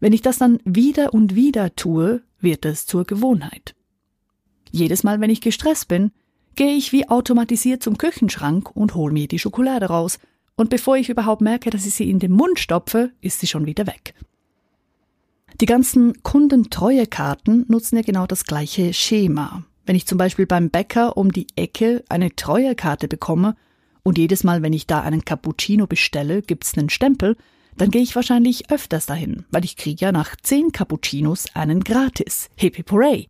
Wenn 0.00 0.12
ich 0.12 0.22
das 0.22 0.38
dann 0.38 0.58
wieder 0.64 1.14
und 1.14 1.34
wieder 1.34 1.76
tue, 1.76 2.22
wird 2.40 2.64
es 2.64 2.86
zur 2.86 3.04
Gewohnheit. 3.04 3.74
Jedes 4.70 5.02
Mal, 5.02 5.20
wenn 5.20 5.30
ich 5.30 5.40
gestresst 5.40 5.88
bin, 5.88 6.10
gehe 6.56 6.74
ich 6.74 6.92
wie 6.92 7.08
automatisiert 7.08 7.82
zum 7.82 7.98
Küchenschrank 7.98 8.74
und 8.74 8.94
hol 8.94 9.12
mir 9.12 9.28
die 9.28 9.38
Schokolade 9.38 9.86
raus, 9.86 10.18
und 10.56 10.70
bevor 10.70 10.96
ich 10.96 11.08
überhaupt 11.08 11.40
merke, 11.40 11.70
dass 11.70 11.86
ich 11.86 11.94
sie 11.94 12.10
in 12.10 12.18
den 12.18 12.32
Mund 12.32 12.58
stopfe, 12.58 13.12
ist 13.20 13.40
sie 13.40 13.46
schon 13.46 13.66
wieder 13.66 13.86
weg. 13.86 14.14
Die 15.60 15.66
ganzen 15.66 16.22
Kundentreuekarten 16.22 17.66
nutzen 17.68 17.96
ja 17.96 18.02
genau 18.02 18.26
das 18.26 18.44
gleiche 18.44 18.92
Schema. 18.92 19.64
Wenn 19.86 19.96
ich 19.96 20.06
zum 20.06 20.18
Beispiel 20.18 20.46
beim 20.46 20.70
Bäcker 20.70 21.16
um 21.16 21.32
die 21.32 21.46
Ecke 21.56 22.04
eine 22.08 22.34
Treuekarte 22.34 23.08
bekomme 23.08 23.56
und 24.10 24.18
jedes 24.18 24.42
Mal, 24.42 24.60
wenn 24.60 24.72
ich 24.72 24.88
da 24.88 25.02
einen 25.02 25.24
Cappuccino 25.24 25.86
bestelle, 25.86 26.42
gibt's 26.42 26.76
einen 26.76 26.90
Stempel, 26.90 27.36
dann 27.76 27.92
gehe 27.92 28.02
ich 28.02 28.16
wahrscheinlich 28.16 28.68
öfters 28.68 29.06
dahin, 29.06 29.44
weil 29.52 29.64
ich 29.64 29.76
kriege 29.76 30.04
ja 30.04 30.10
nach 30.10 30.34
zehn 30.34 30.72
Cappuccinos 30.72 31.46
einen 31.54 31.84
gratis. 31.84 32.50
Hip 32.56 32.74
hip 32.74 32.90
hooray! 32.90 33.28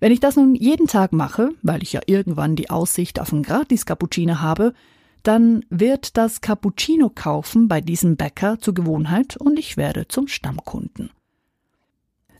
Wenn 0.00 0.10
ich 0.10 0.20
das 0.20 0.36
nun 0.36 0.54
jeden 0.54 0.86
Tag 0.86 1.12
mache, 1.12 1.50
weil 1.60 1.82
ich 1.82 1.92
ja 1.92 2.00
irgendwann 2.06 2.56
die 2.56 2.70
Aussicht 2.70 3.20
auf 3.20 3.34
einen 3.34 3.42
gratis 3.42 3.84
Cappuccino 3.84 4.40
habe, 4.40 4.72
dann 5.24 5.62
wird 5.68 6.16
das 6.16 6.40
Cappuccino 6.40 7.10
kaufen 7.14 7.68
bei 7.68 7.82
diesem 7.82 8.16
Bäcker 8.16 8.58
zur 8.60 8.72
Gewohnheit 8.72 9.36
und 9.36 9.58
ich 9.58 9.76
werde 9.76 10.08
zum 10.08 10.26
Stammkunden. 10.26 11.10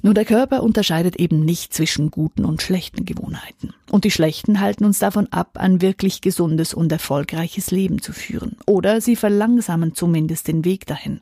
Nur 0.09 0.15
der 0.15 0.25
Körper 0.25 0.63
unterscheidet 0.63 1.17
eben 1.17 1.45
nicht 1.45 1.75
zwischen 1.75 2.11
guten 2.11 2.47
und 2.47 2.63
schlechten 2.63 3.05
Gewohnheiten. 3.05 3.75
Und 3.91 4.05
die 4.05 4.11
schlechten 4.11 4.59
halten 4.59 4.87
uns 4.87 4.99
davon 4.99 5.27
ab, 5.35 5.59
ein 5.59 5.83
wirklich 5.83 6.23
gesundes 6.23 6.73
und 6.73 6.91
erfolgreiches 6.91 7.71
Leben 7.71 8.01
zu 8.01 8.15
führen. 8.15 8.57
Oder 8.65 9.03
sie 9.03 9.17
verlangsamen 9.17 9.95
zumindest 9.95 10.49
den 10.49 10.65
Weg 10.65 10.87
dahin. 10.87 11.21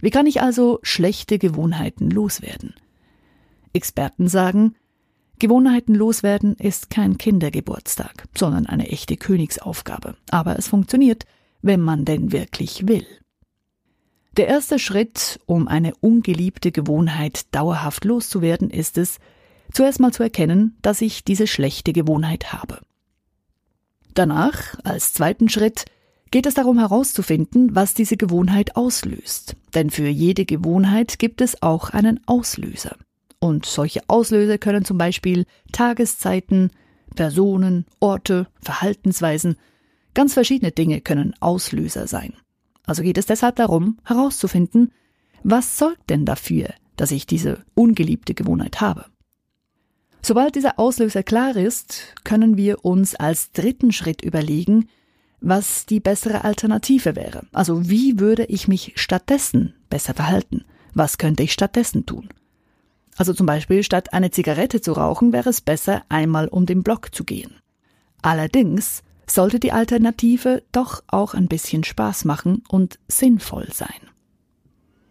Wie 0.00 0.10
kann 0.10 0.28
ich 0.28 0.40
also 0.42 0.78
schlechte 0.84 1.40
Gewohnheiten 1.40 2.08
loswerden? 2.08 2.74
Experten 3.72 4.28
sagen, 4.28 4.76
Gewohnheiten 5.40 5.96
loswerden 5.96 6.54
ist 6.54 6.88
kein 6.88 7.18
Kindergeburtstag, 7.18 8.28
sondern 8.38 8.66
eine 8.66 8.90
echte 8.90 9.16
Königsaufgabe. 9.16 10.14
Aber 10.30 10.56
es 10.56 10.68
funktioniert, 10.68 11.24
wenn 11.62 11.80
man 11.80 12.04
denn 12.04 12.30
wirklich 12.30 12.86
will. 12.86 13.04
Der 14.36 14.48
erste 14.48 14.78
Schritt, 14.78 15.40
um 15.44 15.68
eine 15.68 15.94
ungeliebte 15.96 16.72
Gewohnheit 16.72 17.54
dauerhaft 17.54 18.04
loszuwerden, 18.04 18.70
ist 18.70 18.96
es, 18.96 19.18
zuerst 19.72 20.00
mal 20.00 20.12
zu 20.12 20.22
erkennen, 20.22 20.76
dass 20.80 21.02
ich 21.02 21.24
diese 21.24 21.46
schlechte 21.46 21.92
Gewohnheit 21.92 22.52
habe. 22.52 22.78
Danach, 24.14 24.74
als 24.84 25.12
zweiten 25.12 25.48
Schritt, 25.48 25.84
geht 26.30 26.46
es 26.46 26.54
darum 26.54 26.78
herauszufinden, 26.78 27.74
was 27.74 27.92
diese 27.92 28.16
Gewohnheit 28.16 28.74
auslöst. 28.76 29.54
Denn 29.74 29.90
für 29.90 30.08
jede 30.08 30.46
Gewohnheit 30.46 31.18
gibt 31.18 31.42
es 31.42 31.62
auch 31.62 31.90
einen 31.90 32.20
Auslöser. 32.26 32.96
Und 33.38 33.66
solche 33.66 34.00
Auslöser 34.08 34.56
können 34.56 34.84
zum 34.84 34.96
Beispiel 34.96 35.44
Tageszeiten, 35.72 36.70
Personen, 37.14 37.84
Orte, 38.00 38.46
Verhaltensweisen, 38.62 39.56
ganz 40.14 40.32
verschiedene 40.32 40.72
Dinge 40.72 41.02
können 41.02 41.34
Auslöser 41.40 42.06
sein. 42.06 42.34
Also 42.86 43.02
geht 43.02 43.18
es 43.18 43.26
deshalb 43.26 43.56
darum, 43.56 43.98
herauszufinden, 44.04 44.92
was 45.42 45.78
sorgt 45.78 46.10
denn 46.10 46.24
dafür, 46.24 46.70
dass 46.96 47.10
ich 47.10 47.26
diese 47.26 47.64
ungeliebte 47.74 48.34
Gewohnheit 48.34 48.80
habe. 48.80 49.06
Sobald 50.24 50.54
dieser 50.54 50.78
Auslöser 50.78 51.22
klar 51.22 51.56
ist, 51.56 52.14
können 52.22 52.56
wir 52.56 52.84
uns 52.84 53.16
als 53.16 53.50
dritten 53.50 53.90
Schritt 53.90 54.22
überlegen, 54.22 54.88
was 55.40 55.84
die 55.86 55.98
bessere 55.98 56.44
Alternative 56.44 57.16
wäre. 57.16 57.46
Also 57.52 57.90
wie 57.90 58.20
würde 58.20 58.44
ich 58.44 58.68
mich 58.68 58.92
stattdessen 58.94 59.74
besser 59.90 60.14
verhalten? 60.14 60.64
Was 60.94 61.18
könnte 61.18 61.42
ich 61.42 61.52
stattdessen 61.52 62.06
tun? 62.06 62.28
Also 63.16 63.34
zum 63.34 63.46
Beispiel 63.46 63.82
statt 63.82 64.12
eine 64.12 64.30
Zigarette 64.30 64.80
zu 64.80 64.92
rauchen, 64.92 65.32
wäre 65.32 65.50
es 65.50 65.60
besser, 65.60 66.04
einmal 66.08 66.46
um 66.48 66.66
den 66.66 66.84
Block 66.84 67.14
zu 67.14 67.24
gehen. 67.24 67.56
Allerdings 68.22 69.02
sollte 69.34 69.58
die 69.58 69.72
Alternative 69.72 70.62
doch 70.72 71.02
auch 71.06 71.34
ein 71.34 71.48
bisschen 71.48 71.84
Spaß 71.84 72.24
machen 72.24 72.62
und 72.68 72.98
sinnvoll 73.08 73.68
sein. 73.72 73.88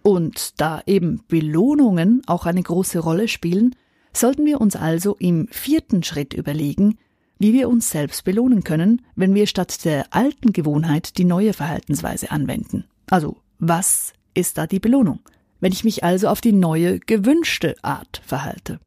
Und 0.04 0.60
da 0.60 0.82
eben 0.86 1.24
Belohnungen 1.28 2.22
auch 2.26 2.46
eine 2.46 2.62
große 2.62 3.00
Rolle 3.00 3.28
spielen, 3.28 3.76
sollten 4.14 4.46
wir 4.46 4.60
uns 4.60 4.76
also 4.76 5.16
im 5.20 5.48
vierten 5.50 6.04
Schritt 6.04 6.34
überlegen, 6.34 6.98
wie 7.40 7.54
wir 7.54 7.70
uns 7.70 7.90
selbst 7.90 8.24
belohnen 8.24 8.64
können, 8.64 9.02
wenn 9.16 9.34
wir 9.34 9.48
statt 9.48 9.84
der 9.86 10.14
alten 10.14 10.54
Gewohnheit 10.54 11.18
die 11.18 11.26
neue 11.26 11.54
Verhaltensweise 11.54 12.30
anwenden. 12.32 12.86
Also, 13.10 13.38
was 13.58 14.14
ist 14.34 14.58
da 14.58 14.68
die 14.68 14.80
Belohnung? 14.80 15.20
Wenn 15.60 15.72
ich 15.72 15.84
mich 15.84 16.04
also 16.04 16.28
auf 16.28 16.42
die 16.42 16.54
neue, 16.54 17.00
gewünschte 17.00 17.76
Art 17.84 18.22
verhalte. 18.26 18.80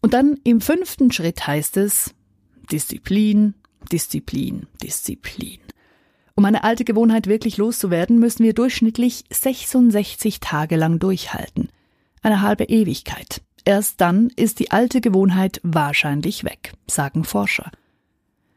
Und 0.00 0.14
dann 0.14 0.38
im 0.44 0.60
fünften 0.60 1.12
Schritt 1.12 1.46
heißt 1.46 1.76
es 1.76 2.14
Disziplin, 2.70 3.54
Disziplin, 3.90 4.66
Disziplin. 4.82 5.58
Um 6.34 6.44
eine 6.44 6.64
alte 6.64 6.84
Gewohnheit 6.84 7.26
wirklich 7.26 7.58
loszuwerden, 7.58 8.18
müssen 8.18 8.42
wir 8.42 8.54
durchschnittlich 8.54 9.24
66 9.30 10.40
Tage 10.40 10.76
lang 10.76 10.98
durchhalten. 10.98 11.68
Eine 12.22 12.42
halbe 12.42 12.64
Ewigkeit. 12.64 13.40
Erst 13.64 14.00
dann 14.00 14.30
ist 14.36 14.58
die 14.58 14.70
alte 14.72 15.00
Gewohnheit 15.00 15.60
wahrscheinlich 15.62 16.44
weg, 16.44 16.72
sagen 16.86 17.24
Forscher. 17.24 17.70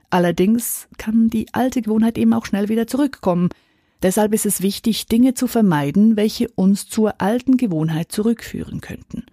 Allerdings 0.10 0.88
kann 0.98 1.30
die 1.30 1.54
alte 1.54 1.82
Gewohnheit 1.82 2.18
eben 2.18 2.34
auch 2.34 2.46
schnell 2.46 2.70
wieder 2.70 2.88
zurückkommen. 2.88 3.50
Deshalb 4.02 4.34
ist 4.34 4.46
es 4.46 4.62
wichtig, 4.62 5.08
Dinge 5.08 5.34
zu 5.34 5.48
vermeiden, 5.48 6.16
welche 6.18 6.50
uns 6.50 6.88
zur 6.88 7.22
alten 7.22 7.58
Gewohnheit 7.58 8.12
zurückführen 8.12 8.82
könnten. 8.82 9.26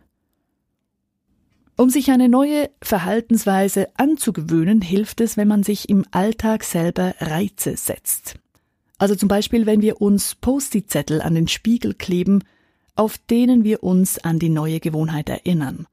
Um 1.76 1.90
sich 1.90 2.10
eine 2.10 2.28
neue 2.28 2.70
Verhaltensweise 2.80 3.88
anzugewöhnen, 3.96 4.80
hilft 4.80 5.20
es, 5.20 5.36
wenn 5.36 5.48
man 5.48 5.64
sich 5.64 5.88
im 5.88 6.04
Alltag 6.12 6.62
selber 6.62 7.14
Reize 7.18 7.76
setzt. 7.76 8.36
Also 8.98 9.16
zum 9.16 9.28
Beispiel, 9.28 9.66
wenn 9.66 9.82
wir 9.82 10.00
uns 10.00 10.36
Post-it-Zettel 10.36 11.20
an 11.20 11.34
den 11.34 11.48
Spiegel 11.48 11.94
kleben, 11.94 12.44
auf 12.94 13.18
denen 13.18 13.64
wir 13.64 13.82
uns 13.82 14.18
an 14.18 14.38
die 14.38 14.50
neue 14.50 14.78
Gewohnheit 14.78 15.28
erinnern. 15.28 15.86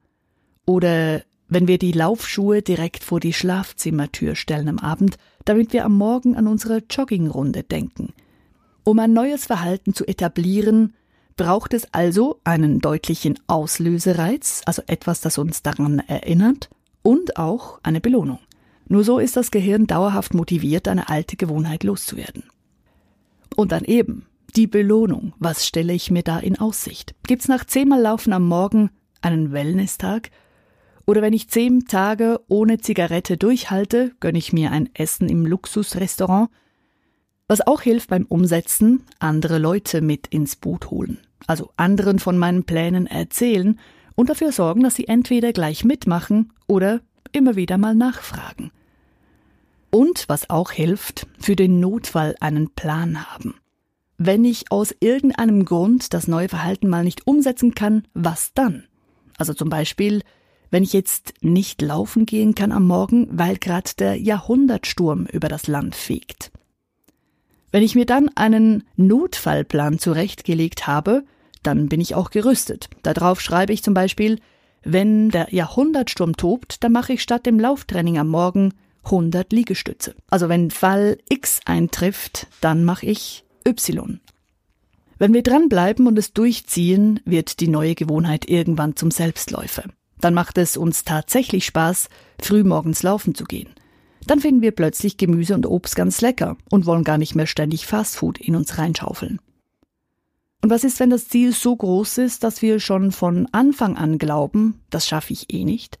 Oder 0.66 1.22
wenn 1.48 1.66
wir 1.66 1.78
die 1.78 1.92
Laufschuhe 1.92 2.62
direkt 2.62 3.02
vor 3.02 3.18
die 3.18 3.32
Schlafzimmertür 3.32 4.36
stellen 4.36 4.68
am 4.68 4.78
Abend, 4.78 5.18
damit 5.44 5.72
wir 5.72 5.84
am 5.84 5.96
Morgen 5.96 6.36
an 6.36 6.46
unsere 6.46 6.82
Joggingrunde 6.88 7.64
denken. 7.64 8.12
Um 8.84 9.00
ein 9.00 9.12
neues 9.12 9.46
Verhalten 9.46 9.94
zu 9.94 10.06
etablieren, 10.06 10.94
braucht 11.36 11.74
es 11.74 11.92
also 11.92 12.40
einen 12.44 12.80
deutlichen 12.80 13.38
Auslösereiz, 13.46 14.62
also 14.66 14.82
etwas, 14.86 15.20
das 15.20 15.38
uns 15.38 15.62
daran 15.62 16.00
erinnert, 16.00 16.70
und 17.02 17.36
auch 17.36 17.80
eine 17.82 18.00
Belohnung. 18.00 18.38
Nur 18.88 19.04
so 19.04 19.18
ist 19.18 19.36
das 19.36 19.50
Gehirn 19.50 19.86
dauerhaft 19.86 20.34
motiviert, 20.34 20.88
eine 20.88 21.08
alte 21.08 21.36
Gewohnheit 21.36 21.84
loszuwerden. 21.84 22.44
Und 23.56 23.72
dann 23.72 23.84
eben 23.84 24.26
die 24.56 24.66
Belohnung. 24.66 25.32
Was 25.38 25.66
stelle 25.66 25.92
ich 25.92 26.10
mir 26.10 26.22
da 26.22 26.38
in 26.38 26.58
Aussicht? 26.58 27.14
Gibt's 27.26 27.48
nach 27.48 27.64
zehnmal 27.64 28.02
Laufen 28.02 28.32
am 28.32 28.46
Morgen 28.46 28.90
einen 29.22 29.52
Wellness-Tag? 29.52 30.30
Oder 31.06 31.22
wenn 31.22 31.32
ich 31.32 31.48
zehn 31.48 31.86
Tage 31.86 32.40
ohne 32.48 32.78
Zigarette 32.78 33.36
durchhalte, 33.36 34.12
gönne 34.20 34.38
ich 34.38 34.52
mir 34.52 34.70
ein 34.70 34.90
Essen 34.94 35.28
im 35.28 35.46
Luxusrestaurant 35.46 36.50
was 37.48 37.66
auch 37.66 37.82
hilft 37.82 38.10
beim 38.10 38.26
Umsetzen, 38.26 39.04
andere 39.18 39.58
Leute 39.58 40.00
mit 40.00 40.26
ins 40.28 40.56
Boot 40.56 40.90
holen. 40.90 41.18
Also 41.46 41.70
anderen 41.76 42.18
von 42.18 42.38
meinen 42.38 42.64
Plänen 42.64 43.06
erzählen 43.06 43.78
und 44.14 44.30
dafür 44.30 44.52
sorgen, 44.52 44.82
dass 44.82 44.94
sie 44.94 45.08
entweder 45.08 45.52
gleich 45.52 45.84
mitmachen 45.84 46.52
oder 46.66 47.00
immer 47.32 47.56
wieder 47.56 47.78
mal 47.78 47.94
nachfragen. 47.94 48.70
Und 49.90 50.28
was 50.28 50.48
auch 50.48 50.70
hilft, 50.70 51.26
für 51.38 51.56
den 51.56 51.80
Notfall 51.80 52.36
einen 52.40 52.70
Plan 52.70 53.30
haben. 53.30 53.54
Wenn 54.16 54.44
ich 54.44 54.70
aus 54.70 54.94
irgendeinem 55.00 55.64
Grund 55.64 56.14
das 56.14 56.28
neue 56.28 56.48
Verhalten 56.48 56.88
mal 56.88 57.02
nicht 57.02 57.26
umsetzen 57.26 57.74
kann, 57.74 58.06
was 58.14 58.52
dann? 58.54 58.84
Also 59.36 59.52
zum 59.52 59.68
Beispiel, 59.68 60.22
wenn 60.70 60.84
ich 60.84 60.92
jetzt 60.92 61.34
nicht 61.40 61.82
laufen 61.82 62.24
gehen 62.24 62.54
kann 62.54 62.70
am 62.70 62.86
Morgen, 62.86 63.26
weil 63.32 63.56
gerade 63.56 63.90
der 63.98 64.14
Jahrhundertsturm 64.14 65.26
über 65.26 65.48
das 65.48 65.66
Land 65.66 65.96
fegt. 65.96 66.51
Wenn 67.72 67.82
ich 67.82 67.94
mir 67.94 68.06
dann 68.06 68.28
einen 68.34 68.84
Notfallplan 68.96 69.98
zurechtgelegt 69.98 70.86
habe, 70.86 71.24
dann 71.62 71.88
bin 71.88 72.00
ich 72.00 72.14
auch 72.14 72.30
gerüstet. 72.30 72.90
Darauf 73.02 73.40
schreibe 73.40 73.72
ich 73.72 73.82
zum 73.82 73.94
Beispiel, 73.94 74.38
wenn 74.84 75.30
der 75.30 75.52
Jahrhundertsturm 75.54 76.36
tobt, 76.36 76.84
dann 76.84 76.92
mache 76.92 77.14
ich 77.14 77.22
statt 77.22 77.46
dem 77.46 77.58
Lauftraining 77.58 78.18
am 78.18 78.28
Morgen 78.28 78.74
100 79.04 79.52
Liegestütze. 79.52 80.14
Also 80.28 80.48
wenn 80.48 80.70
Fall 80.70 81.18
X 81.28 81.60
eintrifft, 81.64 82.46
dann 82.60 82.84
mache 82.84 83.06
ich 83.06 83.44
Y. 83.66 84.20
Wenn 85.18 85.32
wir 85.32 85.42
dranbleiben 85.42 86.06
und 86.06 86.18
es 86.18 86.32
durchziehen, 86.34 87.20
wird 87.24 87.60
die 87.60 87.68
neue 87.68 87.94
Gewohnheit 87.94 88.48
irgendwann 88.48 88.96
zum 88.96 89.10
Selbstläufer. 89.10 89.84
Dann 90.20 90.34
macht 90.34 90.58
es 90.58 90.76
uns 90.76 91.04
tatsächlich 91.04 91.64
Spaß, 91.64 92.08
frühmorgens 92.40 93.02
laufen 93.02 93.34
zu 93.34 93.44
gehen. 93.44 93.70
Dann 94.26 94.40
finden 94.40 94.62
wir 94.62 94.72
plötzlich 94.72 95.16
Gemüse 95.16 95.54
und 95.54 95.66
Obst 95.66 95.96
ganz 95.96 96.20
lecker 96.20 96.56
und 96.70 96.86
wollen 96.86 97.04
gar 97.04 97.18
nicht 97.18 97.34
mehr 97.34 97.46
ständig 97.46 97.86
Fastfood 97.86 98.38
in 98.38 98.54
uns 98.54 98.78
reinschaufeln. 98.78 99.40
Und 100.62 100.70
was 100.70 100.84
ist, 100.84 101.00
wenn 101.00 101.10
das 101.10 101.28
Ziel 101.28 101.52
so 101.52 101.74
groß 101.74 102.18
ist, 102.18 102.44
dass 102.44 102.62
wir 102.62 102.78
schon 102.78 103.10
von 103.10 103.48
Anfang 103.50 103.96
an 103.96 104.18
glauben, 104.18 104.80
das 104.90 105.08
schaffe 105.08 105.32
ich 105.32 105.52
eh 105.52 105.64
nicht? 105.64 105.98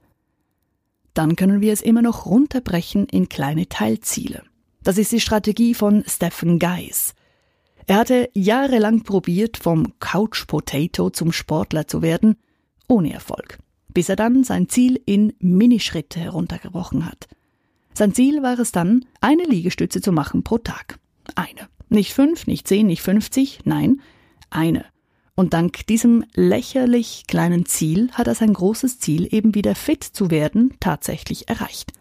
Dann 1.14 1.34
können 1.34 1.60
wir 1.60 1.72
es 1.72 1.82
immer 1.82 2.00
noch 2.00 2.26
runterbrechen 2.26 3.06
in 3.06 3.28
kleine 3.28 3.68
Teilziele. 3.68 4.44
Das 4.84 4.98
ist 4.98 5.10
die 5.10 5.20
Strategie 5.20 5.74
von 5.74 6.04
Stephen 6.06 6.58
Geis. 6.60 7.14
Er 7.86 7.96
hatte 7.96 8.30
jahrelang 8.34 9.02
probiert, 9.02 9.56
vom 9.56 9.98
Couch 9.98 10.46
Potato 10.46 11.10
zum 11.10 11.32
Sportler 11.32 11.88
zu 11.88 12.00
werden, 12.00 12.36
ohne 12.88 13.12
Erfolg, 13.12 13.58
bis 13.92 14.08
er 14.08 14.16
dann 14.16 14.44
sein 14.44 14.68
Ziel 14.68 15.00
in 15.04 15.32
Minischritte 15.40 16.20
heruntergebrochen 16.20 17.04
hat– 17.04 17.26
sein 17.94 18.14
Ziel 18.14 18.42
war 18.42 18.58
es 18.58 18.72
dann, 18.72 19.04
eine 19.20 19.44
Liegestütze 19.44 20.00
zu 20.00 20.12
machen 20.12 20.42
pro 20.42 20.58
Tag. 20.58 20.98
Eine. 21.34 21.68
Nicht 21.88 22.14
fünf, 22.14 22.46
nicht 22.46 22.66
zehn, 22.66 22.86
nicht 22.86 23.02
fünfzig, 23.02 23.60
nein, 23.64 24.00
eine. 24.50 24.86
Und 25.34 25.54
dank 25.54 25.86
diesem 25.86 26.24
lächerlich 26.34 27.24
kleinen 27.26 27.66
Ziel 27.66 28.10
hat 28.12 28.26
er 28.26 28.34
sein 28.34 28.52
großes 28.52 28.98
Ziel, 28.98 29.28
eben 29.34 29.54
wieder 29.54 29.74
fit 29.74 30.04
zu 30.04 30.30
werden, 30.30 30.74
tatsächlich 30.80 31.48
erreicht. 31.48 31.92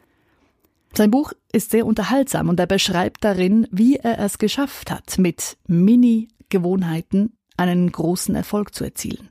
Sein 0.94 1.12
Buch 1.12 1.32
ist 1.54 1.72
sehr 1.72 1.86
unterhaltsam 1.86 2.50
und 2.50 2.60
er 2.60 2.68
beschreibt 2.68 3.24
darin, 3.24 3.68
wie 3.72 3.96
er 3.96 4.20
es 4.20 4.38
geschafft 4.38 4.92
hat, 4.92 5.18
mit 5.18 5.58
Mini-Gewohnheiten 5.68 7.34
einen 7.56 7.92
großen 7.92 8.36
Erfolg 8.36 8.76
zu 8.76 8.84
erzielen. 8.84 9.30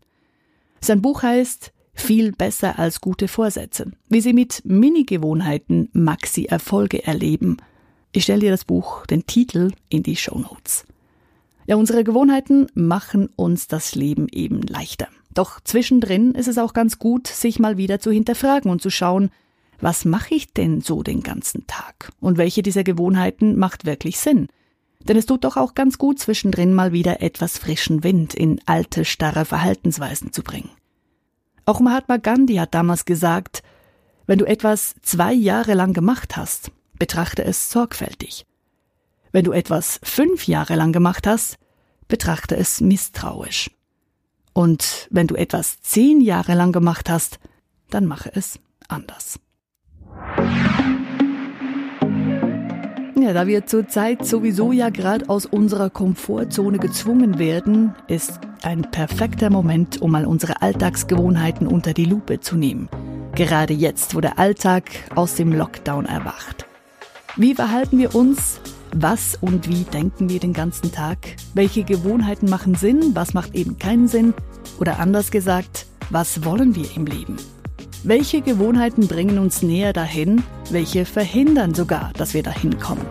Sein 0.81 1.03
Buch 1.03 1.23
heißt 1.23 1.73
viel 2.01 2.33
besser 2.33 2.79
als 2.79 3.01
gute 3.01 3.29
Vorsätze. 3.29 3.93
Wie 4.09 4.21
Sie 4.21 4.33
mit 4.33 4.63
Mini-Gewohnheiten 4.65 5.89
Maxi-Erfolge 5.93 7.07
erleben. 7.07 7.59
Ich 8.13 8.25
stelle 8.25 8.41
dir 8.41 8.51
das 8.51 8.65
Buch, 8.65 9.07
den 9.07 9.27
Titel, 9.27 9.73
in 9.89 10.03
die 10.03 10.17
Show 10.17 10.39
Notes. 10.39 10.85
Ja, 11.67 11.77
unsere 11.77 12.03
Gewohnheiten 12.03 12.67
machen 12.75 13.29
uns 13.37 13.69
das 13.69 13.95
Leben 13.95 14.27
eben 14.33 14.63
leichter. 14.63 15.09
Doch 15.33 15.61
zwischendrin 15.61 16.33
ist 16.33 16.49
es 16.49 16.59
auch 16.59 16.73
ganz 16.73 16.99
gut, 16.99 17.29
sich 17.29 17.61
mal 17.61 17.77
wieder 17.77 18.01
zu 18.01 18.11
hinterfragen 18.11 18.71
und 18.71 18.83
zu 18.83 18.91
schauen, 18.91 19.31
was 19.81 20.05
mache 20.05 20.35
ich 20.35 20.53
denn 20.53 20.81
so 20.81 21.03
den 21.03 21.23
ganzen 21.23 21.67
Tag? 21.67 22.11
Und 22.21 22.39
welche 22.39 22.63
dieser 22.63 22.85
Gewohnheiten 22.85 23.59
macht 23.59 23.87
wirklich 23.87 24.19
Sinn? 24.19 24.49
Denn 25.01 25.17
es 25.17 25.27
tut 25.27 25.45
doch 25.45 25.57
auch 25.57 25.75
ganz 25.75 25.97
gut, 25.97 26.19
zwischendrin 26.19 26.75
mal 26.75 26.93
wieder 26.93 27.23
etwas 27.23 27.57
frischen 27.57 28.05
Wind 28.05 28.35
in 28.35 28.61
alte, 28.67 29.05
starre 29.05 29.45
Verhaltensweisen 29.45 30.33
zu 30.33 30.43
bringen. 30.43 30.71
Auch 31.65 31.81
Mahatma 31.81 32.17
Gandhi 32.17 32.57
hat 32.57 32.75
damals 32.75 33.05
gesagt, 33.05 33.63
wenn 34.27 34.39
du 34.39 34.45
etwas 34.45 34.95
zwei 35.03 35.33
Jahre 35.33 35.75
lang 35.75 35.93
gemacht 35.93 36.37
hast, 36.37 36.71
betrachte 36.99 37.45
es 37.45 37.71
sorgfältig. 37.71 38.47
Wenn 39.33 39.45
du 39.45 39.53
etwas 39.53 40.01
fünf 40.03 40.47
Jahre 40.47 40.77
lang 40.77 40.93
gemacht 40.93 41.27
hast, 41.27 41.59
betrachte 42.09 42.57
es 42.57 42.81
misstrauisch. 42.81 43.71
Und 44.53 45.09
wenn 45.11 45.27
du 45.27 45.37
etwas 45.37 45.81
zehn 45.81 46.21
Jahre 46.21 46.55
lang 46.55 46.73
gemacht 46.73 47.09
hast, 47.09 47.39
dann 47.89 48.07
mache 48.07 48.31
es 48.35 48.59
anders. 48.89 49.39
Ja, 53.23 53.35
da 53.35 53.47
wir 53.47 53.67
zurzeit 53.67 54.27
sowieso 54.27 54.73
ja 54.73 54.89
gerade 54.89 55.29
aus 55.29 55.45
unserer 55.45 55.91
Komfortzone 55.91 56.79
gezwungen 56.79 57.39
werden, 57.39 57.95
ist 58.09 58.41
ein 58.63 58.91
perfekter 58.91 59.51
Moment, 59.51 60.01
um 60.01 60.13
mal 60.13 60.25
unsere 60.25 60.63
Alltagsgewohnheiten 60.63 61.67
unter 61.67 61.93
die 61.93 62.07
Lupe 62.07 62.41
zu 62.41 62.57
nehmen. 62.57 62.89
Gerade 63.35 63.75
jetzt, 63.75 64.15
wo 64.15 64.23
der 64.23 64.39
Alltag 64.39 64.85
aus 65.15 65.35
dem 65.35 65.53
Lockdown 65.53 66.07
erwacht. 66.07 66.67
Wie 67.37 67.55
verhalten 67.55 67.99
wir 67.99 68.15
uns? 68.15 68.59
Was 68.95 69.37
und 69.39 69.69
wie 69.69 69.85
denken 69.85 70.31
wir 70.31 70.41
den 70.41 70.55
ganzen 70.55 70.91
Tag? 70.91 71.19
Welche 71.53 71.85
Gewohnheiten 71.85 72.49
machen 72.49 72.75
Sinn? 72.75 73.15
Was 73.15 73.35
macht 73.35 73.55
eben 73.55 73.79
keinen 73.79 74.09
Sinn? 74.09 74.33
Oder 74.81 74.99
anders 74.99 75.31
gesagt, 75.31 75.87
was 76.09 76.43
wollen 76.45 76.75
wir 76.75 76.87
im 76.97 77.05
Leben? 77.05 77.37
Welche 78.03 78.41
Gewohnheiten 78.41 79.07
bringen 79.09 79.39
uns 79.39 79.61
näher 79.61 79.93
dahin? 79.93 80.43
Welche 80.71 81.05
verhindern 81.05 81.75
sogar, 81.75 82.13
dass 82.17 82.33
wir 82.33 82.43
dahin 82.43 82.79
kommen? 82.79 83.05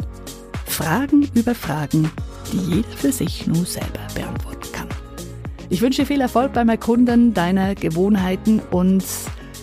Fragen 0.66 1.30
über 1.36 1.54
Fragen, 1.54 2.10
die 2.52 2.76
jeder 2.76 2.90
für 2.90 3.12
sich 3.12 3.46
nur 3.46 3.66
selber 3.66 4.00
beantworten 4.16 4.72
kann. 4.74 4.88
Ich 5.70 5.82
wünsche 5.82 6.08
viel 6.08 6.22
Erfolg 6.22 6.54
beim 6.54 6.70
Erkunden 6.70 7.36
deiner 7.36 7.76
Gewohnheiten 7.76 8.62
und 8.72 9.04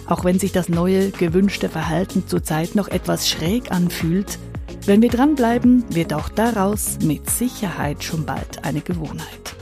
auch 0.07 0.25
wenn 0.25 0.39
sich 0.39 0.53
das 0.53 0.69
neue 0.69 1.11
gewünschte 1.11 1.69
Verhalten 1.69 2.29
zurzeit 2.29 2.77
noch 2.77 2.87
etwas 2.87 3.29
schräg 3.29 3.73
anfühlt, 3.73 4.39
wenn 4.85 5.03
wir 5.03 5.09
dranbleiben, 5.09 5.85
wird 5.93 6.13
auch 6.13 6.29
daraus 6.29 6.99
mit 7.03 7.29
Sicherheit 7.29 8.05
schon 8.05 8.25
bald 8.25 8.65
eine 8.65 8.81
Gewohnheit. 8.81 9.57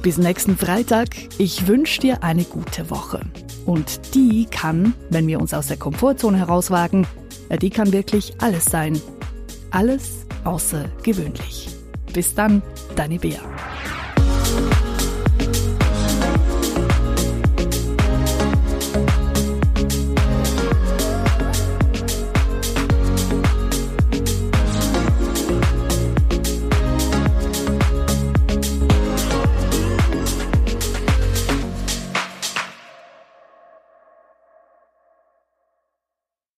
Bis 0.00 0.16
nächsten 0.16 0.56
Freitag. 0.56 1.08
Ich 1.36 1.66
wünsche 1.66 2.00
dir 2.00 2.22
eine 2.24 2.44
gute 2.44 2.88
Woche. 2.88 3.20
Und 3.66 4.14
die 4.14 4.46
kann, 4.46 4.94
wenn 5.10 5.26
wir 5.26 5.40
uns 5.40 5.54
aus 5.54 5.68
der 5.68 5.76
Komfortzone 5.76 6.38
herauswagen, 6.38 7.06
die 7.60 7.70
kann 7.70 7.92
wirklich 7.92 8.34
alles 8.38 8.64
sein. 8.64 9.00
Alles 9.70 10.26
außergewöhnlich. 10.44 11.68
Bis 12.12 12.34
dann, 12.34 12.62
deine 12.96 13.18
Bea. 13.18 13.40